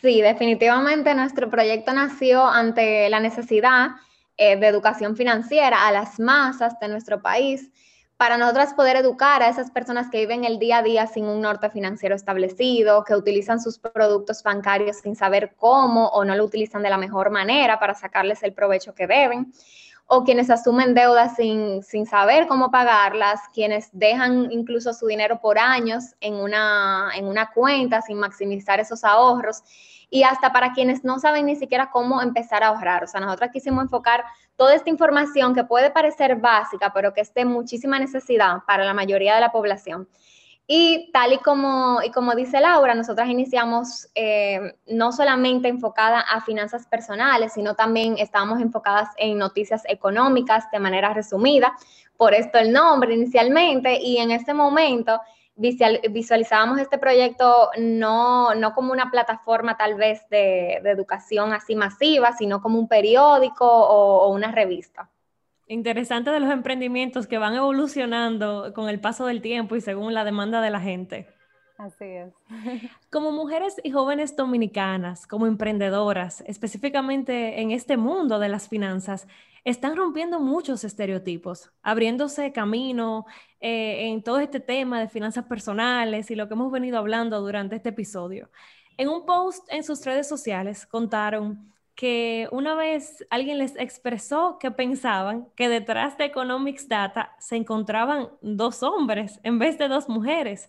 Sí, 0.00 0.22
definitivamente 0.22 1.14
nuestro 1.14 1.50
proyecto 1.50 1.92
nació 1.92 2.46
ante 2.46 3.08
la 3.10 3.20
necesidad 3.20 3.90
eh, 4.36 4.56
de 4.56 4.66
educación 4.66 5.14
financiera 5.16 5.86
a 5.86 5.92
las 5.92 6.18
masas 6.18 6.78
de 6.80 6.88
nuestro 6.88 7.20
país 7.20 7.70
para 8.16 8.38
nosotras 8.38 8.72
poder 8.74 8.96
educar 8.96 9.42
a 9.42 9.48
esas 9.48 9.70
personas 9.70 10.08
que 10.10 10.20
viven 10.20 10.44
el 10.44 10.58
día 10.58 10.78
a 10.78 10.82
día 10.82 11.06
sin 11.06 11.26
un 11.26 11.42
norte 11.42 11.68
financiero 11.68 12.14
establecido, 12.14 13.04
que 13.04 13.14
utilizan 13.14 13.60
sus 13.60 13.78
productos 13.78 14.42
bancarios 14.42 14.98
sin 14.98 15.16
saber 15.16 15.54
cómo 15.56 16.08
o 16.08 16.24
no 16.24 16.34
lo 16.34 16.44
utilizan 16.44 16.82
de 16.82 16.90
la 16.90 16.96
mejor 16.96 17.30
manera 17.30 17.78
para 17.78 17.94
sacarles 17.94 18.42
el 18.42 18.54
provecho 18.54 18.94
que 18.94 19.06
deben, 19.06 19.52
o 20.06 20.22
quienes 20.24 20.50
asumen 20.50 20.94
deudas 20.94 21.36
sin, 21.36 21.82
sin 21.82 22.06
saber 22.06 22.46
cómo 22.46 22.70
pagarlas, 22.70 23.40
quienes 23.52 23.88
dejan 23.92 24.52
incluso 24.52 24.92
su 24.92 25.06
dinero 25.06 25.40
por 25.40 25.58
años 25.58 26.14
en 26.20 26.34
una, 26.34 27.10
en 27.14 27.26
una 27.26 27.50
cuenta 27.50 28.02
sin 28.02 28.18
maximizar 28.18 28.80
esos 28.80 29.02
ahorros 29.02 29.62
y 30.10 30.22
hasta 30.22 30.52
para 30.52 30.72
quienes 30.72 31.04
no 31.04 31.18
saben 31.18 31.46
ni 31.46 31.56
siquiera 31.56 31.90
cómo 31.90 32.22
empezar 32.22 32.62
a 32.62 32.68
ahorrar. 32.68 33.04
O 33.04 33.06
sea, 33.06 33.20
nosotros 33.20 33.50
quisimos 33.52 33.82
enfocar 33.84 34.24
toda 34.56 34.74
esta 34.74 34.90
información 34.90 35.54
que 35.54 35.64
puede 35.64 35.90
parecer 35.90 36.36
básica, 36.36 36.92
pero 36.92 37.12
que 37.12 37.22
es 37.22 37.34
de 37.34 37.44
muchísima 37.44 37.98
necesidad 37.98 38.58
para 38.66 38.84
la 38.84 38.94
mayoría 38.94 39.34
de 39.34 39.40
la 39.40 39.50
población. 39.50 40.08
Y 40.66 41.10
tal 41.12 41.34
y 41.34 41.38
como, 41.38 42.00
y 42.02 42.10
como 42.10 42.34
dice 42.34 42.58
Laura, 42.58 42.94
nosotras 42.94 43.28
iniciamos 43.28 44.08
eh, 44.14 44.76
no 44.86 45.12
solamente 45.12 45.68
enfocada 45.68 46.20
a 46.20 46.40
finanzas 46.40 46.86
personales, 46.86 47.52
sino 47.52 47.74
también 47.74 48.16
estábamos 48.16 48.60
enfocadas 48.60 49.10
en 49.18 49.36
noticias 49.36 49.82
económicas 49.86 50.70
de 50.72 50.78
manera 50.78 51.12
resumida, 51.12 51.74
por 52.16 52.32
esto 52.32 52.58
el 52.58 52.72
nombre 52.72 53.14
inicialmente, 53.14 54.00
y 54.00 54.16
en 54.16 54.30
este 54.30 54.54
momento 54.54 55.20
visualizábamos 55.56 56.80
este 56.80 56.98
proyecto 56.98 57.70
no, 57.78 58.54
no, 58.54 58.74
como 58.74 58.92
una 58.92 59.10
plataforma 59.10 59.76
tal 59.76 59.94
vez 59.94 60.28
de, 60.28 60.74
educación 60.84 61.52
así 61.52 61.76
masiva, 61.76 62.32
sino 62.32 62.60
como 62.60 62.78
un 62.78 62.88
periódico 62.88 63.66
o, 63.66 64.28
una 64.32 64.50
revista. 64.50 65.08
Interesante 65.66 66.30
de 66.30 66.40
los 66.40 66.50
emprendimientos 66.50 67.26
que 67.26 67.38
van 67.38 67.54
evolucionando 67.54 68.72
con 68.74 68.88
el 68.88 69.00
paso 69.00 69.26
del 69.26 69.40
tiempo 69.40 69.76
y 69.76 69.80
según 69.80 70.12
la 70.12 70.24
demanda 70.24 70.60
de 70.60 70.70
la 70.70 70.80
gente. 70.80 71.28
Así 71.78 72.04
es. 72.04 72.32
Como 73.10 73.32
mujeres 73.32 73.80
y 73.82 73.90
jóvenes 73.90 74.36
dominicanas, 74.36 75.26
como 75.26 75.46
emprendedoras, 75.46 76.42
específicamente 76.46 77.60
en 77.60 77.72
este 77.72 77.96
mundo 77.96 78.38
de 78.38 78.48
las 78.48 78.68
finanzas, 78.68 79.26
están 79.64 79.96
rompiendo 79.96 80.38
muchos 80.40 80.84
estereotipos, 80.84 81.72
abriéndose 81.82 82.52
camino 82.52 83.24
eh, 83.60 84.08
en 84.08 84.22
todo 84.22 84.38
este 84.38 84.60
tema 84.60 85.00
de 85.00 85.08
finanzas 85.08 85.46
personales 85.46 86.30
y 86.30 86.34
lo 86.34 86.46
que 86.46 86.54
hemos 86.54 86.70
venido 86.70 86.98
hablando 86.98 87.40
durante 87.40 87.76
este 87.76 87.88
episodio. 87.88 88.50
En 88.96 89.08
un 89.08 89.24
post 89.24 89.66
en 89.72 89.82
sus 89.82 90.04
redes 90.04 90.28
sociales 90.28 90.86
contaron 90.86 91.73
que 91.94 92.48
una 92.50 92.74
vez 92.74 93.24
alguien 93.30 93.58
les 93.58 93.76
expresó 93.76 94.58
que 94.58 94.70
pensaban 94.70 95.48
que 95.54 95.68
detrás 95.68 96.18
de 96.18 96.24
Economics 96.24 96.88
Data 96.88 97.34
se 97.38 97.56
encontraban 97.56 98.30
dos 98.42 98.82
hombres 98.82 99.40
en 99.42 99.58
vez 99.58 99.78
de 99.78 99.88
dos 99.88 100.08
mujeres. 100.08 100.68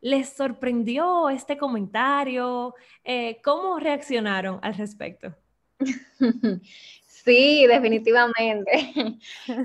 ¿Les 0.00 0.28
sorprendió 0.28 1.30
este 1.30 1.56
comentario? 1.56 2.74
Eh, 3.04 3.40
¿Cómo 3.42 3.78
reaccionaron 3.78 4.58
al 4.62 4.74
respecto? 4.74 5.34
Sí, 7.24 7.66
definitivamente. 7.66 8.92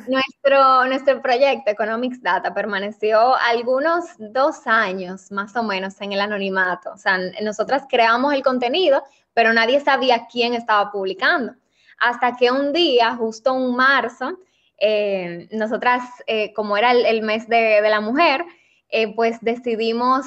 nuestro, 0.07 0.85
nuestro 0.85 1.21
proyecto 1.21 1.71
Economics 1.71 2.21
Data 2.21 2.53
permaneció 2.53 3.35
algunos 3.35 4.05
dos 4.17 4.65
años 4.65 5.29
más 5.31 5.53
o 5.57 5.63
menos 5.63 5.99
en 5.99 6.13
el 6.13 6.21
anonimato. 6.21 6.93
O 6.93 6.97
sea, 6.97 7.17
nosotras 7.41 7.83
creamos 7.89 8.33
el 8.33 8.43
contenido, 8.43 9.03
pero 9.33 9.51
nadie 9.51 9.81
sabía 9.81 10.25
quién 10.31 10.53
estaba 10.53 10.89
publicando. 10.89 11.53
Hasta 11.99 12.37
que 12.37 12.49
un 12.49 12.71
día, 12.71 13.15
justo 13.15 13.53
en 13.53 13.75
marzo, 13.75 14.39
eh, 14.77 15.49
nosotras, 15.51 16.03
eh, 16.27 16.53
como 16.53 16.77
era 16.77 16.91
el, 16.91 17.21
mes 17.23 17.49
de, 17.49 17.81
la 17.81 17.99
mujer, 17.99 18.45
eh, 18.87 19.13
pues 19.13 19.37
decidimos 19.41 20.25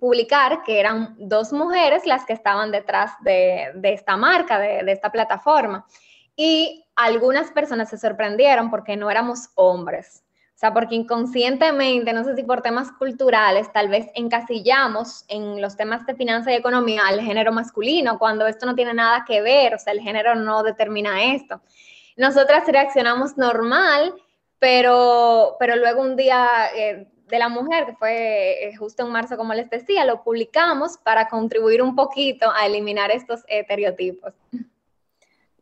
publicar 0.00 0.64
que 0.64 0.80
eran 0.80 1.14
dos 1.16 1.52
mujeres 1.52 2.06
las 2.06 2.24
que 2.24 2.32
estaban 2.32 2.72
detrás 2.72 3.12
de, 3.20 3.72
esta 3.84 4.16
marca, 4.16 4.58
de, 4.58 4.82
de 4.82 4.90
esta 4.90 5.12
plataforma. 5.12 5.86
Y 6.36 6.84
algunas 6.96 7.50
personas 7.50 7.90
se 7.90 7.98
sorprendieron 7.98 8.70
porque 8.70 8.96
no 8.96 9.10
éramos 9.10 9.50
hombres. 9.54 10.22
O 10.54 10.58
sea, 10.62 10.72
porque 10.72 10.94
inconscientemente, 10.94 12.12
no 12.12 12.22
sé 12.22 12.36
si 12.36 12.44
por 12.44 12.62
temas 12.62 12.92
culturales, 12.92 13.72
tal 13.72 13.88
vez 13.88 14.06
encasillamos 14.14 15.24
en 15.26 15.60
los 15.60 15.76
temas 15.76 16.06
de 16.06 16.14
finanzas 16.14 16.52
y 16.52 16.56
economía 16.56 17.02
al 17.08 17.20
género 17.20 17.50
masculino, 17.50 18.16
cuando 18.18 18.46
esto 18.46 18.66
no 18.66 18.76
tiene 18.76 18.94
nada 18.94 19.24
que 19.26 19.40
ver, 19.40 19.74
o 19.74 19.78
sea, 19.78 19.92
el 19.92 20.00
género 20.00 20.36
no 20.36 20.62
determina 20.62 21.34
esto. 21.34 21.60
Nosotras 22.16 22.64
reaccionamos 22.68 23.36
normal, 23.36 24.14
pero, 24.60 25.56
pero 25.58 25.74
luego 25.74 26.02
un 26.02 26.14
día 26.14 26.48
eh, 26.76 27.08
de 27.26 27.38
la 27.38 27.48
mujer, 27.48 27.86
que 27.86 27.96
fue 27.96 28.68
eh, 28.68 28.76
justo 28.76 29.04
en 29.04 29.10
marzo, 29.10 29.36
como 29.36 29.54
les 29.54 29.68
decía, 29.68 30.04
lo 30.04 30.22
publicamos 30.22 30.96
para 30.98 31.28
contribuir 31.28 31.82
un 31.82 31.96
poquito 31.96 32.52
a 32.52 32.66
eliminar 32.66 33.10
estos 33.10 33.40
estereotipos. 33.48 34.34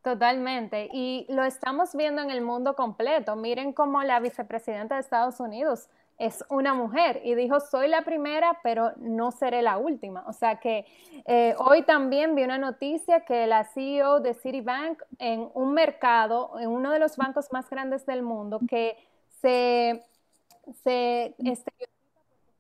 Totalmente. 0.03 0.89
Y 0.93 1.27
lo 1.29 1.45
estamos 1.45 1.95
viendo 1.95 2.23
en 2.23 2.31
el 2.31 2.41
mundo 2.41 2.75
completo. 2.75 3.37
Miren 3.37 3.73
cómo 3.73 4.03
la 4.03 4.19
vicepresidenta 4.21 4.95
de 4.95 5.03
Estados 5.03 5.41
Unidos 5.41 5.89
es 6.19 6.45
una 6.51 6.75
mujer 6.75 7.21
y 7.25 7.35
dijo, 7.35 7.61
soy 7.61 7.89
la 7.89 8.03
primera, 8.03 8.59
pero 8.63 8.93
no 8.97 9.31
seré 9.31 9.63
la 9.63 9.79
última. 9.79 10.25
O 10.27 10.33
sea 10.33 10.57
que 10.57 10.87
eh, 11.27 11.55
hoy 11.59 11.83
también 11.83 12.35
vi 12.35 12.45
una 12.45 12.59
noticia 12.59 13.25
que 13.25 13.47
la 13.47 13.65
CEO 13.65 14.21
de 14.21 14.35
Citibank 14.35 15.03
en 15.19 15.51
un 15.55 15.73
mercado, 15.73 16.59
en 16.61 16.69
uno 16.69 16.93
de 16.93 16.99
los 16.99 17.17
bancos 17.17 17.51
más 17.53 17.69
grandes 17.71 18.05
del 18.05 18.23
mundo, 18.23 18.61
que 18.69 18.97
se, 19.41 20.05
se 20.83 21.35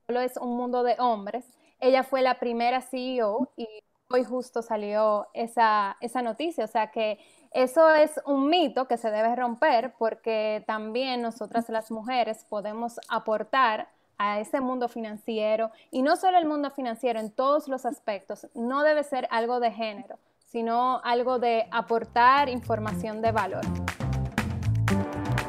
solo 0.06 0.20
es 0.20 0.36
un 0.38 0.56
mundo 0.56 0.82
de 0.82 0.96
hombres, 0.98 1.44
ella 1.78 2.02
fue 2.02 2.22
la 2.22 2.38
primera 2.38 2.80
CEO 2.80 3.50
y 3.56 3.66
hoy 4.10 4.24
justo 4.24 4.60
salió 4.60 5.28
esa, 5.34 5.96
esa 6.00 6.20
noticia, 6.20 6.64
o 6.64 6.68
sea 6.68 6.90
que 6.90 7.18
eso 7.52 7.90
es 7.90 8.20
un 8.26 8.48
mito 8.48 8.86
que 8.86 8.96
se 8.96 9.10
debe 9.10 9.34
romper 9.34 9.94
porque 9.98 10.64
también 10.66 11.22
nosotras 11.22 11.68
las 11.68 11.90
mujeres 11.90 12.44
podemos 12.48 13.00
aportar 13.08 13.88
a 14.18 14.38
ese 14.40 14.60
mundo 14.60 14.88
financiero 14.88 15.70
y 15.90 16.02
no 16.02 16.16
solo 16.16 16.38
el 16.38 16.46
mundo 16.46 16.70
financiero, 16.70 17.18
en 17.18 17.30
todos 17.30 17.68
los 17.68 17.86
aspectos. 17.86 18.46
No 18.54 18.82
debe 18.82 19.02
ser 19.02 19.26
algo 19.30 19.60
de 19.60 19.72
género, 19.72 20.18
sino 20.44 21.00
algo 21.04 21.38
de 21.38 21.66
aportar 21.70 22.48
información 22.48 23.22
de 23.22 23.32
valor. 23.32 23.62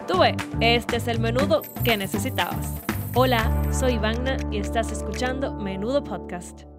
Tuve, 0.08 0.38
este 0.62 0.98
es 0.98 1.08
el 1.08 1.20
menudo 1.20 1.64
que 1.84 1.98
necesitabas. 1.98 2.76
Hola, 3.14 3.52
soy 3.74 3.94
Ivana 3.94 4.38
y 4.52 4.60
estás 4.60 4.92
escuchando 4.92 5.52
Menudo 5.54 6.02
Podcast 6.02 6.71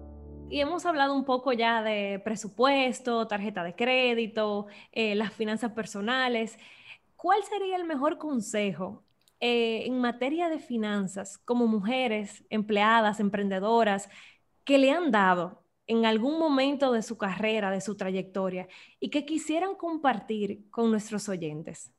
y 0.49 0.59
hemos 0.59 0.85
hablado 0.85 1.13
un 1.15 1.25
poco 1.25 1.53
ya 1.53 1.81
de 1.81 2.21
presupuesto, 2.23 3.27
tarjeta 3.27 3.63
de 3.63 3.75
crédito, 3.75 4.67
eh, 4.91 5.15
las 5.15 5.33
finanzas 5.33 5.71
personales. 5.71 6.57
¿Cuál 7.15 7.43
sería 7.43 7.75
el 7.75 7.85
mejor 7.85 8.17
consejo 8.17 9.03
eh, 9.39 9.85
en 9.85 9.99
materia 9.99 10.49
de 10.49 10.59
finanzas 10.59 11.37
como 11.39 11.67
mujeres, 11.67 12.43
empleadas, 12.49 13.19
emprendedoras, 13.19 14.09
que 14.63 14.77
le 14.77 14.91
han 14.91 15.11
dado 15.11 15.63
en 15.87 16.05
algún 16.05 16.39
momento 16.39 16.91
de 16.91 17.01
su 17.01 17.17
carrera, 17.17 17.71
de 17.71 17.81
su 17.81 17.97
trayectoria, 17.97 18.67
y 18.99 19.09
que 19.09 19.25
quisieran 19.25 19.75
compartir 19.75 20.69
con 20.69 20.91
nuestros 20.91 21.27
oyentes? 21.29 21.91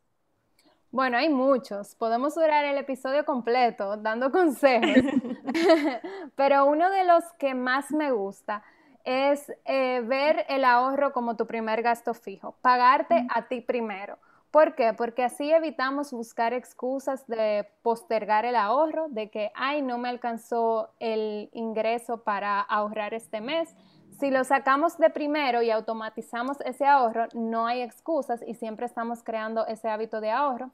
Bueno, 0.90 1.16
hay 1.16 1.28
muchos. 1.28 1.94
Podemos 1.96 2.36
durar 2.36 2.64
el 2.64 2.78
episodio 2.78 3.24
completo 3.24 3.96
dando 3.96 4.30
consejos. 4.30 4.88
Pero 6.36 6.66
uno 6.66 6.90
de 6.90 7.04
los 7.04 7.24
que 7.38 7.54
más 7.54 7.90
me 7.90 8.12
gusta 8.12 8.62
es 9.04 9.52
eh, 9.66 10.02
ver 10.04 10.46
el 10.48 10.64
ahorro 10.64 11.12
como 11.12 11.36
tu 11.36 11.46
primer 11.46 11.82
gasto 11.82 12.14
fijo, 12.14 12.56
pagarte 12.62 13.26
a 13.30 13.48
ti 13.48 13.60
primero. 13.60 14.18
¿Por 14.50 14.76
qué? 14.76 14.94
Porque 14.94 15.24
así 15.24 15.52
evitamos 15.52 16.12
buscar 16.12 16.52
excusas 16.52 17.26
de 17.26 17.68
postergar 17.82 18.44
el 18.44 18.54
ahorro, 18.54 19.08
de 19.08 19.28
que, 19.28 19.50
ay, 19.56 19.82
no 19.82 19.98
me 19.98 20.08
alcanzó 20.08 20.90
el 21.00 21.50
ingreso 21.52 22.22
para 22.22 22.60
ahorrar 22.60 23.14
este 23.14 23.40
mes. 23.40 23.74
Si 24.20 24.30
lo 24.30 24.44
sacamos 24.44 24.96
de 24.96 25.10
primero 25.10 25.60
y 25.60 25.72
automatizamos 25.72 26.60
ese 26.60 26.86
ahorro, 26.86 27.26
no 27.34 27.66
hay 27.66 27.82
excusas 27.82 28.44
y 28.46 28.54
siempre 28.54 28.86
estamos 28.86 29.24
creando 29.24 29.66
ese 29.66 29.88
hábito 29.88 30.20
de 30.20 30.30
ahorro. 30.30 30.70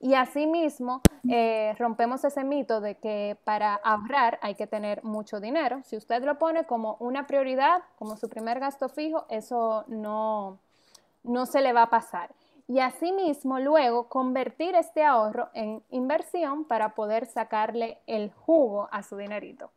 Y 0.00 0.14
asimismo, 0.14 1.00
eh, 1.28 1.74
rompemos 1.78 2.24
ese 2.24 2.44
mito 2.44 2.80
de 2.80 2.96
que 2.96 3.38
para 3.44 3.74
ahorrar 3.74 4.38
hay 4.42 4.54
que 4.54 4.66
tener 4.66 5.02
mucho 5.04 5.40
dinero. 5.40 5.80
Si 5.84 5.96
usted 5.96 6.22
lo 6.22 6.38
pone 6.38 6.64
como 6.64 6.96
una 7.00 7.26
prioridad, 7.26 7.82
como 7.98 8.16
su 8.16 8.28
primer 8.28 8.60
gasto 8.60 8.88
fijo, 8.88 9.26
eso 9.30 9.84
no, 9.88 10.58
no 11.24 11.46
se 11.46 11.60
le 11.60 11.72
va 11.72 11.82
a 11.82 11.90
pasar 11.90 12.30
y 12.68 12.80
asimismo 12.80 13.60
luego 13.60 14.08
convertir 14.08 14.74
este 14.74 15.04
ahorro 15.04 15.50
en 15.54 15.82
inversión 15.90 16.64
para 16.64 16.94
poder 16.94 17.26
sacarle 17.26 17.98
el 18.06 18.32
jugo 18.32 18.88
a 18.90 19.02
su 19.02 19.16
dinerito. 19.16 19.70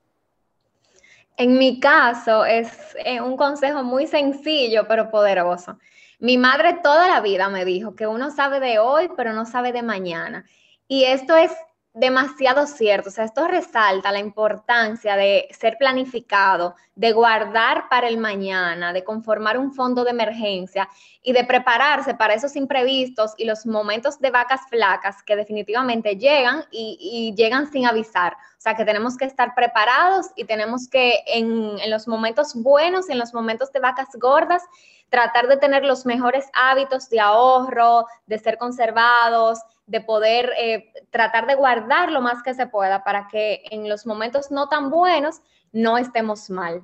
En 1.38 1.58
mi 1.58 1.80
caso 1.80 2.46
es 2.46 2.96
eh, 3.06 3.22
un 3.22 3.38
consejo 3.38 3.84
muy 3.84 4.08
sencillo 4.08 4.88
pero 4.88 5.10
poderoso. 5.10 5.78
Mi 6.20 6.38
madre 6.38 6.80
toda 6.84 7.08
la 7.08 7.22
vida 7.22 7.50
me 7.50 7.66
dijo 7.66 7.96
que 7.96 8.06
uno 8.06 8.30
sabe 8.30 8.60
de 8.60 8.78
hoy 8.80 9.10
pero 9.16 9.34
no 9.34 9.46
sabe 9.46 9.72
de 9.72 9.84
mañana. 9.84 10.46
Y 10.88 11.06
esto 11.06 11.36
es 11.36 11.52
demasiado 11.94 12.68
cierto. 12.68 13.10
O 13.10 13.12
sea, 13.12 13.26
esto 13.26 13.48
resalta 13.48 14.12
la 14.12 14.20
importancia 14.20 15.16
de 15.16 15.48
ser 15.52 15.78
planificado, 15.78 16.76
de 16.96 17.12
guardar 17.14 17.90
para 17.90 18.08
el 18.08 18.18
mañana, 18.18 18.94
de 18.94 19.04
conformar 19.04 19.58
un 19.58 19.74
fondo 19.74 20.04
de 20.04 20.12
emergencia 20.12 20.88
y 21.24 21.34
de 21.34 21.44
prepararse 21.44 22.14
para 22.14 22.34
esos 22.34 22.56
imprevistos 22.56 23.34
y 23.38 23.46
los 23.46 23.66
momentos 23.66 24.20
de 24.20 24.32
vacas 24.32 24.62
flacas 24.70 25.24
que 25.24 25.36
definitivamente 25.36 26.16
llegan 26.16 26.64
y, 26.72 27.34
llegan 27.36 27.72
sin 27.72 27.86
avisar. 27.86 28.34
O 28.34 28.62
sea, 28.62 28.76
que 28.76 28.86
tenemos 28.86 29.18
que 29.18 29.26
estar 29.26 29.56
preparados 29.56 30.28
y 30.36 30.46
tenemos 30.46 30.88
que 30.88 31.20
en, 31.26 31.80
en 31.80 31.90
los 31.90 32.08
momentos 32.08 32.54
buenos 32.56 33.10
y 33.10 33.14
en 33.14 33.20
los 33.20 33.34
momentos 33.34 33.72
de 33.72 33.80
vacas 33.80 34.10
gordas, 34.20 34.64
tratar 35.10 35.48
de 35.48 35.58
tener 35.58 35.84
los 35.84 36.06
mejores 36.06 36.46
hábitos 36.54 37.10
de 37.10 37.20
ahorro, 37.20 38.06
de 38.28 38.40
ser 38.40 38.58
conservados, 38.58 39.60
de 39.88 40.02
poder 40.02 40.54
eh, 40.58 40.94
tratar 41.10 41.48
de 41.48 41.56
guardar 41.56 42.12
lo 42.12 42.22
más 42.22 42.44
que 42.44 42.54
se 42.54 42.68
pueda 42.68 43.04
para 43.04 43.28
que 43.28 43.64
en 43.72 43.90
los 43.90 44.06
momentos 44.06 44.52
no 44.52 44.70
tan 44.70 44.90
buenos 44.90 45.42
no 45.72 45.98
estemos 45.98 46.50
mal. 46.50 46.82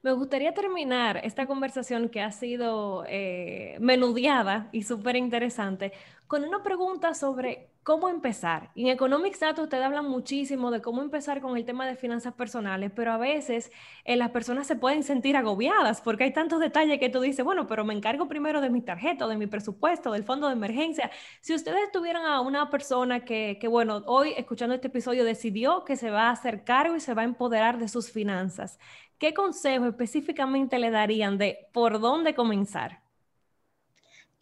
Me 0.00 0.12
gustaría 0.12 0.54
terminar 0.54 1.20
esta 1.24 1.46
conversación 1.46 2.08
que 2.08 2.22
ha 2.22 2.30
sido 2.30 3.04
eh, 3.08 3.76
menudeada 3.80 4.68
y 4.70 4.84
súper 4.84 5.16
interesante 5.16 5.92
con 6.28 6.44
una 6.44 6.62
pregunta 6.62 7.14
sobre 7.14 7.70
cómo 7.88 8.10
empezar. 8.10 8.70
En 8.74 8.88
Economics 8.88 9.40
Data 9.40 9.62
ustedes 9.62 9.82
hablan 9.82 10.04
muchísimo 10.04 10.70
de 10.70 10.82
cómo 10.82 11.00
empezar 11.00 11.40
con 11.40 11.56
el 11.56 11.64
tema 11.64 11.86
de 11.86 11.96
finanzas 11.96 12.34
personales, 12.34 12.92
pero 12.94 13.12
a 13.12 13.16
veces 13.16 13.72
eh, 14.04 14.14
las 14.14 14.30
personas 14.30 14.66
se 14.66 14.76
pueden 14.76 15.02
sentir 15.02 15.38
agobiadas 15.38 16.02
porque 16.02 16.24
hay 16.24 16.34
tantos 16.34 16.60
detalles 16.60 16.98
que 17.00 17.08
tú 17.08 17.22
dices, 17.22 17.42
bueno, 17.46 17.66
pero 17.66 17.86
me 17.86 17.94
encargo 17.94 18.28
primero 18.28 18.60
de 18.60 18.68
mi 18.68 18.82
tarjeta, 18.82 19.26
de 19.26 19.38
mi 19.38 19.46
presupuesto, 19.46 20.12
del 20.12 20.22
fondo 20.22 20.48
de 20.48 20.52
emergencia. 20.52 21.10
Si 21.40 21.54
ustedes 21.54 21.90
tuvieran 21.90 22.26
a 22.26 22.42
una 22.42 22.68
persona 22.68 23.24
que, 23.24 23.56
que, 23.58 23.68
bueno, 23.68 24.02
hoy 24.04 24.34
escuchando 24.36 24.74
este 24.74 24.88
episodio 24.88 25.24
decidió 25.24 25.82
que 25.86 25.96
se 25.96 26.10
va 26.10 26.24
a 26.24 26.32
hacer 26.32 26.64
cargo 26.64 26.94
y 26.94 27.00
se 27.00 27.14
va 27.14 27.22
a 27.22 27.24
empoderar 27.24 27.78
de 27.78 27.88
sus 27.88 28.12
finanzas, 28.12 28.78
¿qué 29.16 29.32
consejo 29.32 29.86
específicamente 29.86 30.78
le 30.78 30.90
darían 30.90 31.38
de 31.38 31.70
por 31.72 32.00
dónde 32.00 32.34
comenzar? 32.34 33.00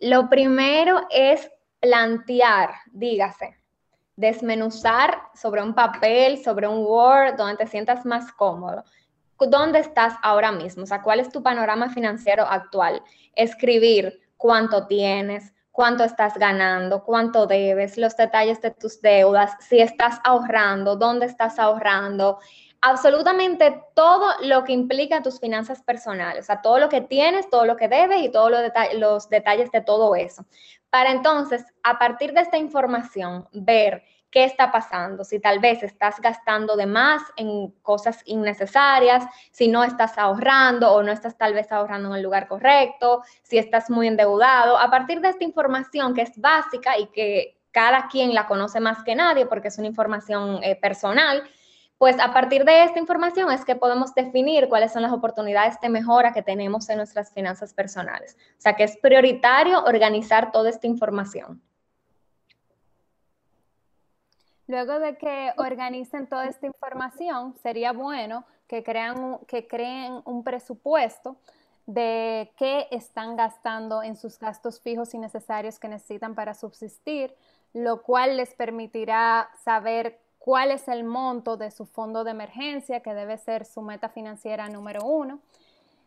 Lo 0.00 0.28
primero 0.28 1.06
es 1.10 1.48
plantear, 1.86 2.74
dígase, 2.90 3.56
desmenuzar 4.16 5.22
sobre 5.34 5.62
un 5.62 5.72
papel, 5.72 6.42
sobre 6.42 6.66
un 6.66 6.84
Word, 6.84 7.36
donde 7.36 7.58
te 7.58 7.66
sientas 7.68 8.04
más 8.04 8.32
cómodo. 8.32 8.82
¿Dónde 9.38 9.78
estás 9.78 10.14
ahora 10.22 10.50
mismo? 10.50 10.82
O 10.82 10.86
sea, 10.86 11.00
¿cuál 11.00 11.20
es 11.20 11.30
tu 11.30 11.44
panorama 11.44 11.88
financiero 11.90 12.42
actual? 12.42 13.02
Escribir 13.36 14.18
cuánto 14.36 14.88
tienes, 14.88 15.52
cuánto 15.70 16.02
estás 16.02 16.34
ganando, 16.38 17.04
cuánto 17.04 17.46
debes, 17.46 17.98
los 17.98 18.16
detalles 18.16 18.60
de 18.62 18.72
tus 18.72 19.00
deudas, 19.00 19.52
si 19.60 19.78
estás 19.78 20.18
ahorrando, 20.24 20.96
dónde 20.96 21.26
estás 21.26 21.60
ahorrando, 21.60 22.40
absolutamente 22.86 23.82
todo 23.94 24.28
lo 24.42 24.62
que 24.62 24.72
implica 24.72 25.20
tus 25.20 25.40
finanzas 25.40 25.82
personales, 25.82 26.44
o 26.44 26.46
sea, 26.46 26.62
todo 26.62 26.78
lo 26.78 26.88
que 26.88 27.00
tienes, 27.00 27.50
todo 27.50 27.66
lo 27.66 27.76
que 27.76 27.88
debes 27.88 28.22
y 28.22 28.28
todos 28.28 28.52
los, 28.94 29.28
detalles 29.28 29.72
de 29.72 29.80
todo 29.80 30.14
eso. 30.14 30.46
Para 30.88 31.10
entonces, 31.10 31.64
a 31.82 31.98
partir 31.98 32.32
de 32.32 32.42
esta 32.42 32.58
información, 32.58 33.48
ver 33.52 34.04
qué 34.30 34.44
está 34.44 34.70
pasando, 34.70 35.24
si 35.24 35.40
tal 35.40 35.58
vez 35.58 35.82
estás 35.82 36.20
gastando 36.20 36.76
de 36.76 36.86
más 36.86 37.22
en 37.36 37.72
cosas 37.82 38.22
innecesarias, 38.24 39.24
si 39.50 39.66
no 39.66 39.82
estás 39.82 40.16
ahorrando 40.16 40.92
o 40.92 41.02
no 41.02 41.10
estás 41.10 41.36
tal 41.36 41.54
vez 41.54 41.72
ahorrando 41.72 42.10
en 42.10 42.16
el 42.16 42.22
lugar 42.22 42.46
correcto, 42.46 43.24
si 43.42 43.58
estás 43.58 43.90
muy 43.90 44.06
endeudado. 44.06 44.78
A 44.78 44.88
partir 44.90 45.20
de 45.20 45.30
esta 45.30 45.42
información 45.42 46.14
que 46.14 46.22
es 46.22 46.40
básica 46.40 46.96
y 46.96 47.06
que 47.06 47.58
cada 47.72 48.06
quien 48.06 48.32
la 48.32 48.46
conoce 48.46 48.78
más 48.78 49.02
que 49.02 49.16
nadie 49.16 49.44
porque 49.44 49.68
es 49.68 49.76
una 49.76 49.88
información 49.88 50.60
eh, 50.62 50.76
personal, 50.76 51.42
pues 51.98 52.18
a 52.20 52.32
partir 52.32 52.64
de 52.64 52.84
esta 52.84 52.98
información 52.98 53.50
es 53.50 53.64
que 53.64 53.74
podemos 53.74 54.14
definir 54.14 54.68
cuáles 54.68 54.92
son 54.92 55.02
las 55.02 55.12
oportunidades 55.12 55.80
de 55.80 55.88
mejora 55.88 56.32
que 56.32 56.42
tenemos 56.42 56.88
en 56.90 56.98
nuestras 56.98 57.32
finanzas 57.32 57.72
personales. 57.72 58.36
O 58.58 58.60
sea 58.60 58.74
que 58.74 58.84
es 58.84 58.96
prioritario 58.98 59.82
organizar 59.84 60.52
toda 60.52 60.68
esta 60.68 60.86
información. 60.86 61.62
Luego 64.66 64.98
de 64.98 65.16
que 65.16 65.52
organicen 65.56 66.26
toda 66.26 66.46
esta 66.46 66.66
información, 66.66 67.54
sería 67.62 67.92
bueno 67.92 68.44
que, 68.66 68.82
crean, 68.82 69.38
que 69.46 69.66
creen 69.66 70.20
un 70.24 70.42
presupuesto 70.42 71.36
de 71.86 72.52
qué 72.58 72.88
están 72.90 73.36
gastando 73.36 74.02
en 74.02 74.16
sus 74.16 74.40
gastos 74.40 74.80
fijos 74.80 75.14
y 75.14 75.18
necesarios 75.18 75.78
que 75.78 75.88
necesitan 75.88 76.34
para 76.34 76.52
subsistir, 76.52 77.34
lo 77.72 78.02
cual 78.02 78.36
les 78.36 78.54
permitirá 78.54 79.48
saber 79.62 80.18
cuál 80.46 80.70
es 80.70 80.86
el 80.86 81.02
monto 81.02 81.56
de 81.56 81.72
su 81.72 81.86
fondo 81.86 82.22
de 82.22 82.30
emergencia, 82.30 83.00
que 83.00 83.14
debe 83.14 83.36
ser 83.36 83.64
su 83.64 83.82
meta 83.82 84.08
financiera 84.08 84.68
número 84.68 85.04
uno. 85.04 85.40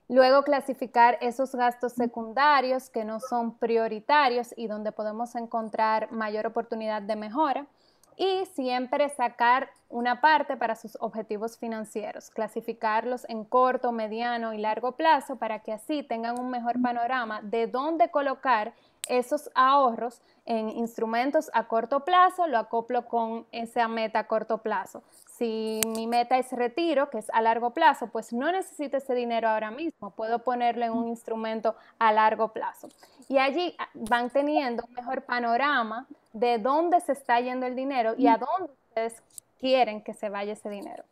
Luego 0.08 0.44
clasificar 0.44 1.18
esos 1.20 1.54
gastos 1.54 1.92
secundarios 1.92 2.90
que 2.90 3.04
no 3.04 3.20
son 3.20 3.58
prioritarios 3.58 4.54
y 4.56 4.68
donde 4.68 4.94
podemos 4.94 5.36
encontrar 5.36 6.14
mayor 6.14 6.48
oportunidad 6.48 7.02
de 7.02 7.18
mejora. 7.18 7.68
Y 8.16 8.46
siempre 8.46 9.10
sacar 9.10 9.72
una 9.90 10.22
parte 10.22 10.56
para 10.56 10.78
sus 10.78 10.98
objetivos 11.02 11.58
financieros, 11.58 12.30
clasificarlos 12.30 13.28
en 13.28 13.44
corto, 13.44 13.92
mediano 13.92 14.54
y 14.54 14.58
largo 14.58 14.94
plazo 14.94 15.36
para 15.36 15.60
que 15.60 15.74
así 15.74 16.02
tengan 16.02 16.40
un 16.40 16.50
mejor 16.50 16.82
panorama 16.82 17.42
de 17.44 17.68
dónde 17.68 18.10
colocar 18.10 18.74
esos 19.10 19.50
ahorros 19.56 20.22
en 20.46 20.70
instrumentos 20.70 21.52
a 21.54 21.68
corto 21.68 22.06
plazo, 22.06 22.48
lo 22.48 22.58
acoplo 22.58 23.06
con 23.06 23.46
esa 23.52 23.88
meta 23.88 24.20
a 24.20 24.28
corto 24.28 24.60
plazo. 24.60 25.04
Si 25.26 25.82
mi 25.88 26.08
meta 26.08 26.38
es 26.38 26.52
retiro, 26.52 27.10
que 27.10 27.20
es 27.20 27.30
a 27.32 27.42
largo 27.42 27.72
plazo, 27.72 28.08
pues 28.08 28.34
no 28.34 28.52
necesito 28.52 28.98
ese 28.98 29.14
dinero 29.14 29.50
ahora 29.50 29.72
mismo, 29.72 30.12
puedo 30.12 30.40
ponerlo 30.40 30.86
en 30.86 30.92
un 30.92 31.08
instrumento 31.08 31.76
a 31.98 32.12
largo 32.12 32.50
plazo. 32.50 32.88
Y 33.28 33.38
allí 33.38 33.76
ah, 33.78 33.90
van 33.94 34.30
teniendo 34.30 34.84
un 34.88 34.94
mejor 34.94 35.24
panorama 35.24 36.08
de 36.34 36.58
dónde 36.58 37.00
se 37.02 37.12
está 37.12 37.40
yendo 37.40 37.66
el 37.66 37.76
dinero 37.76 38.16
y 38.18 38.28
a 38.28 38.38
dónde 38.38 38.74
ustedes 38.90 39.24
quieren 39.60 40.02
que 40.02 40.14
se 40.14 40.30
vaya 40.30 40.54
ese 40.54 40.70
dinero. 40.70 41.04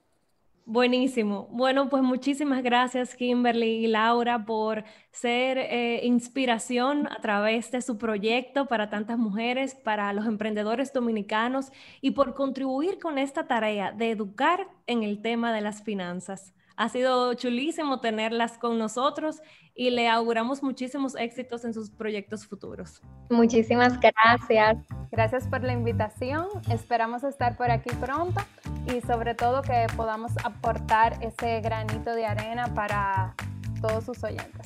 Buenísimo. 0.70 1.48
Bueno, 1.50 1.88
pues 1.88 2.04
muchísimas 2.04 2.62
gracias 2.62 3.16
Kimberly 3.16 3.86
y 3.86 3.88
Laura 3.88 4.44
por 4.44 4.84
ser 5.12 5.58
eh, 5.58 6.02
inspiración 6.04 7.08
a 7.08 7.22
través 7.22 7.72
de 7.72 7.82
su 7.82 7.98
proyecto 7.98 8.66
para 8.66 8.90
tantas 8.90 9.18
mujeres, 9.18 9.76
para 9.76 10.12
los 10.12 10.26
emprendedores 10.26 10.92
dominicanos 10.92 11.72
y 12.02 12.12
por 12.12 12.34
contribuir 12.34 13.00
con 13.00 13.18
esta 13.18 13.48
tarea 13.48 13.94
de 13.94 14.12
educar 14.12 14.68
en 14.88 15.04
el 15.04 15.22
tema 15.22 15.54
de 15.54 15.62
las 15.62 15.84
finanzas. 15.84 16.54
Ha 16.76 16.90
sido 16.90 17.34
chulísimo 17.36 18.02
tenerlas 18.02 18.58
con 18.58 18.78
nosotros 18.78 19.42
y 19.74 19.92
le 19.92 20.10
auguramos 20.10 20.62
muchísimos 20.62 21.16
éxitos 21.16 21.64
en 21.64 21.74
sus 21.74 21.90
proyectos 21.90 22.46
futuros. 22.46 23.02
Muchísimas 23.30 23.98
gracias. 24.00 24.86
Gracias 25.12 25.48
por 25.48 25.64
la 25.64 25.72
invitación. 25.72 26.46
Esperamos 26.70 27.24
estar 27.24 27.56
por 27.56 27.72
aquí 27.72 27.90
pronto 28.02 28.42
y 28.94 29.02
sobre 29.02 29.36
todo 29.36 29.62
que 29.62 29.88
podamos 29.96 30.32
aportar 30.44 31.18
ese 31.22 31.62
granito 31.62 32.14
de 32.14 32.26
arena 32.26 32.74
para 32.74 33.34
todos 33.82 34.06
sus 34.06 34.24
oyentes. 34.24 34.66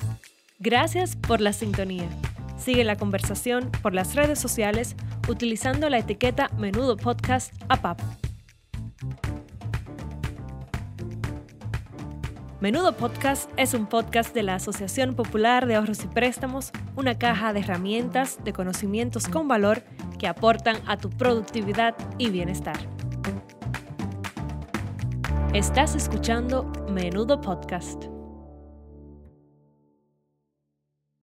Gracias 0.58 1.16
por 1.16 1.40
la 1.40 1.52
sintonía. 1.52 2.08
Sigue 2.56 2.84
la 2.84 2.96
conversación 2.96 3.70
por 3.82 3.94
las 3.94 4.14
redes 4.14 4.38
sociales 4.38 4.94
utilizando 5.28 5.90
la 5.90 5.98
etiqueta 5.98 6.48
Menudo 6.56 6.96
Podcast 6.96 7.52
APAP. 7.68 8.00
Menudo 12.60 12.96
Podcast 12.96 13.50
es 13.56 13.74
un 13.74 13.86
podcast 13.86 14.32
de 14.32 14.44
la 14.44 14.54
Asociación 14.54 15.16
Popular 15.16 15.66
de 15.66 15.74
Ahorros 15.74 16.04
y 16.04 16.06
Préstamos, 16.06 16.70
una 16.94 17.18
caja 17.18 17.52
de 17.52 17.58
herramientas, 17.58 18.38
de 18.44 18.52
conocimientos 18.52 19.26
con 19.26 19.48
valor 19.48 19.82
que 20.20 20.28
aportan 20.28 20.76
a 20.86 20.96
tu 20.96 21.10
productividad 21.10 21.96
y 22.18 22.30
bienestar. 22.30 22.91
Estás 25.54 25.94
escuchando 25.94 26.64
Menudo 26.88 27.38
Podcast. 27.38 28.11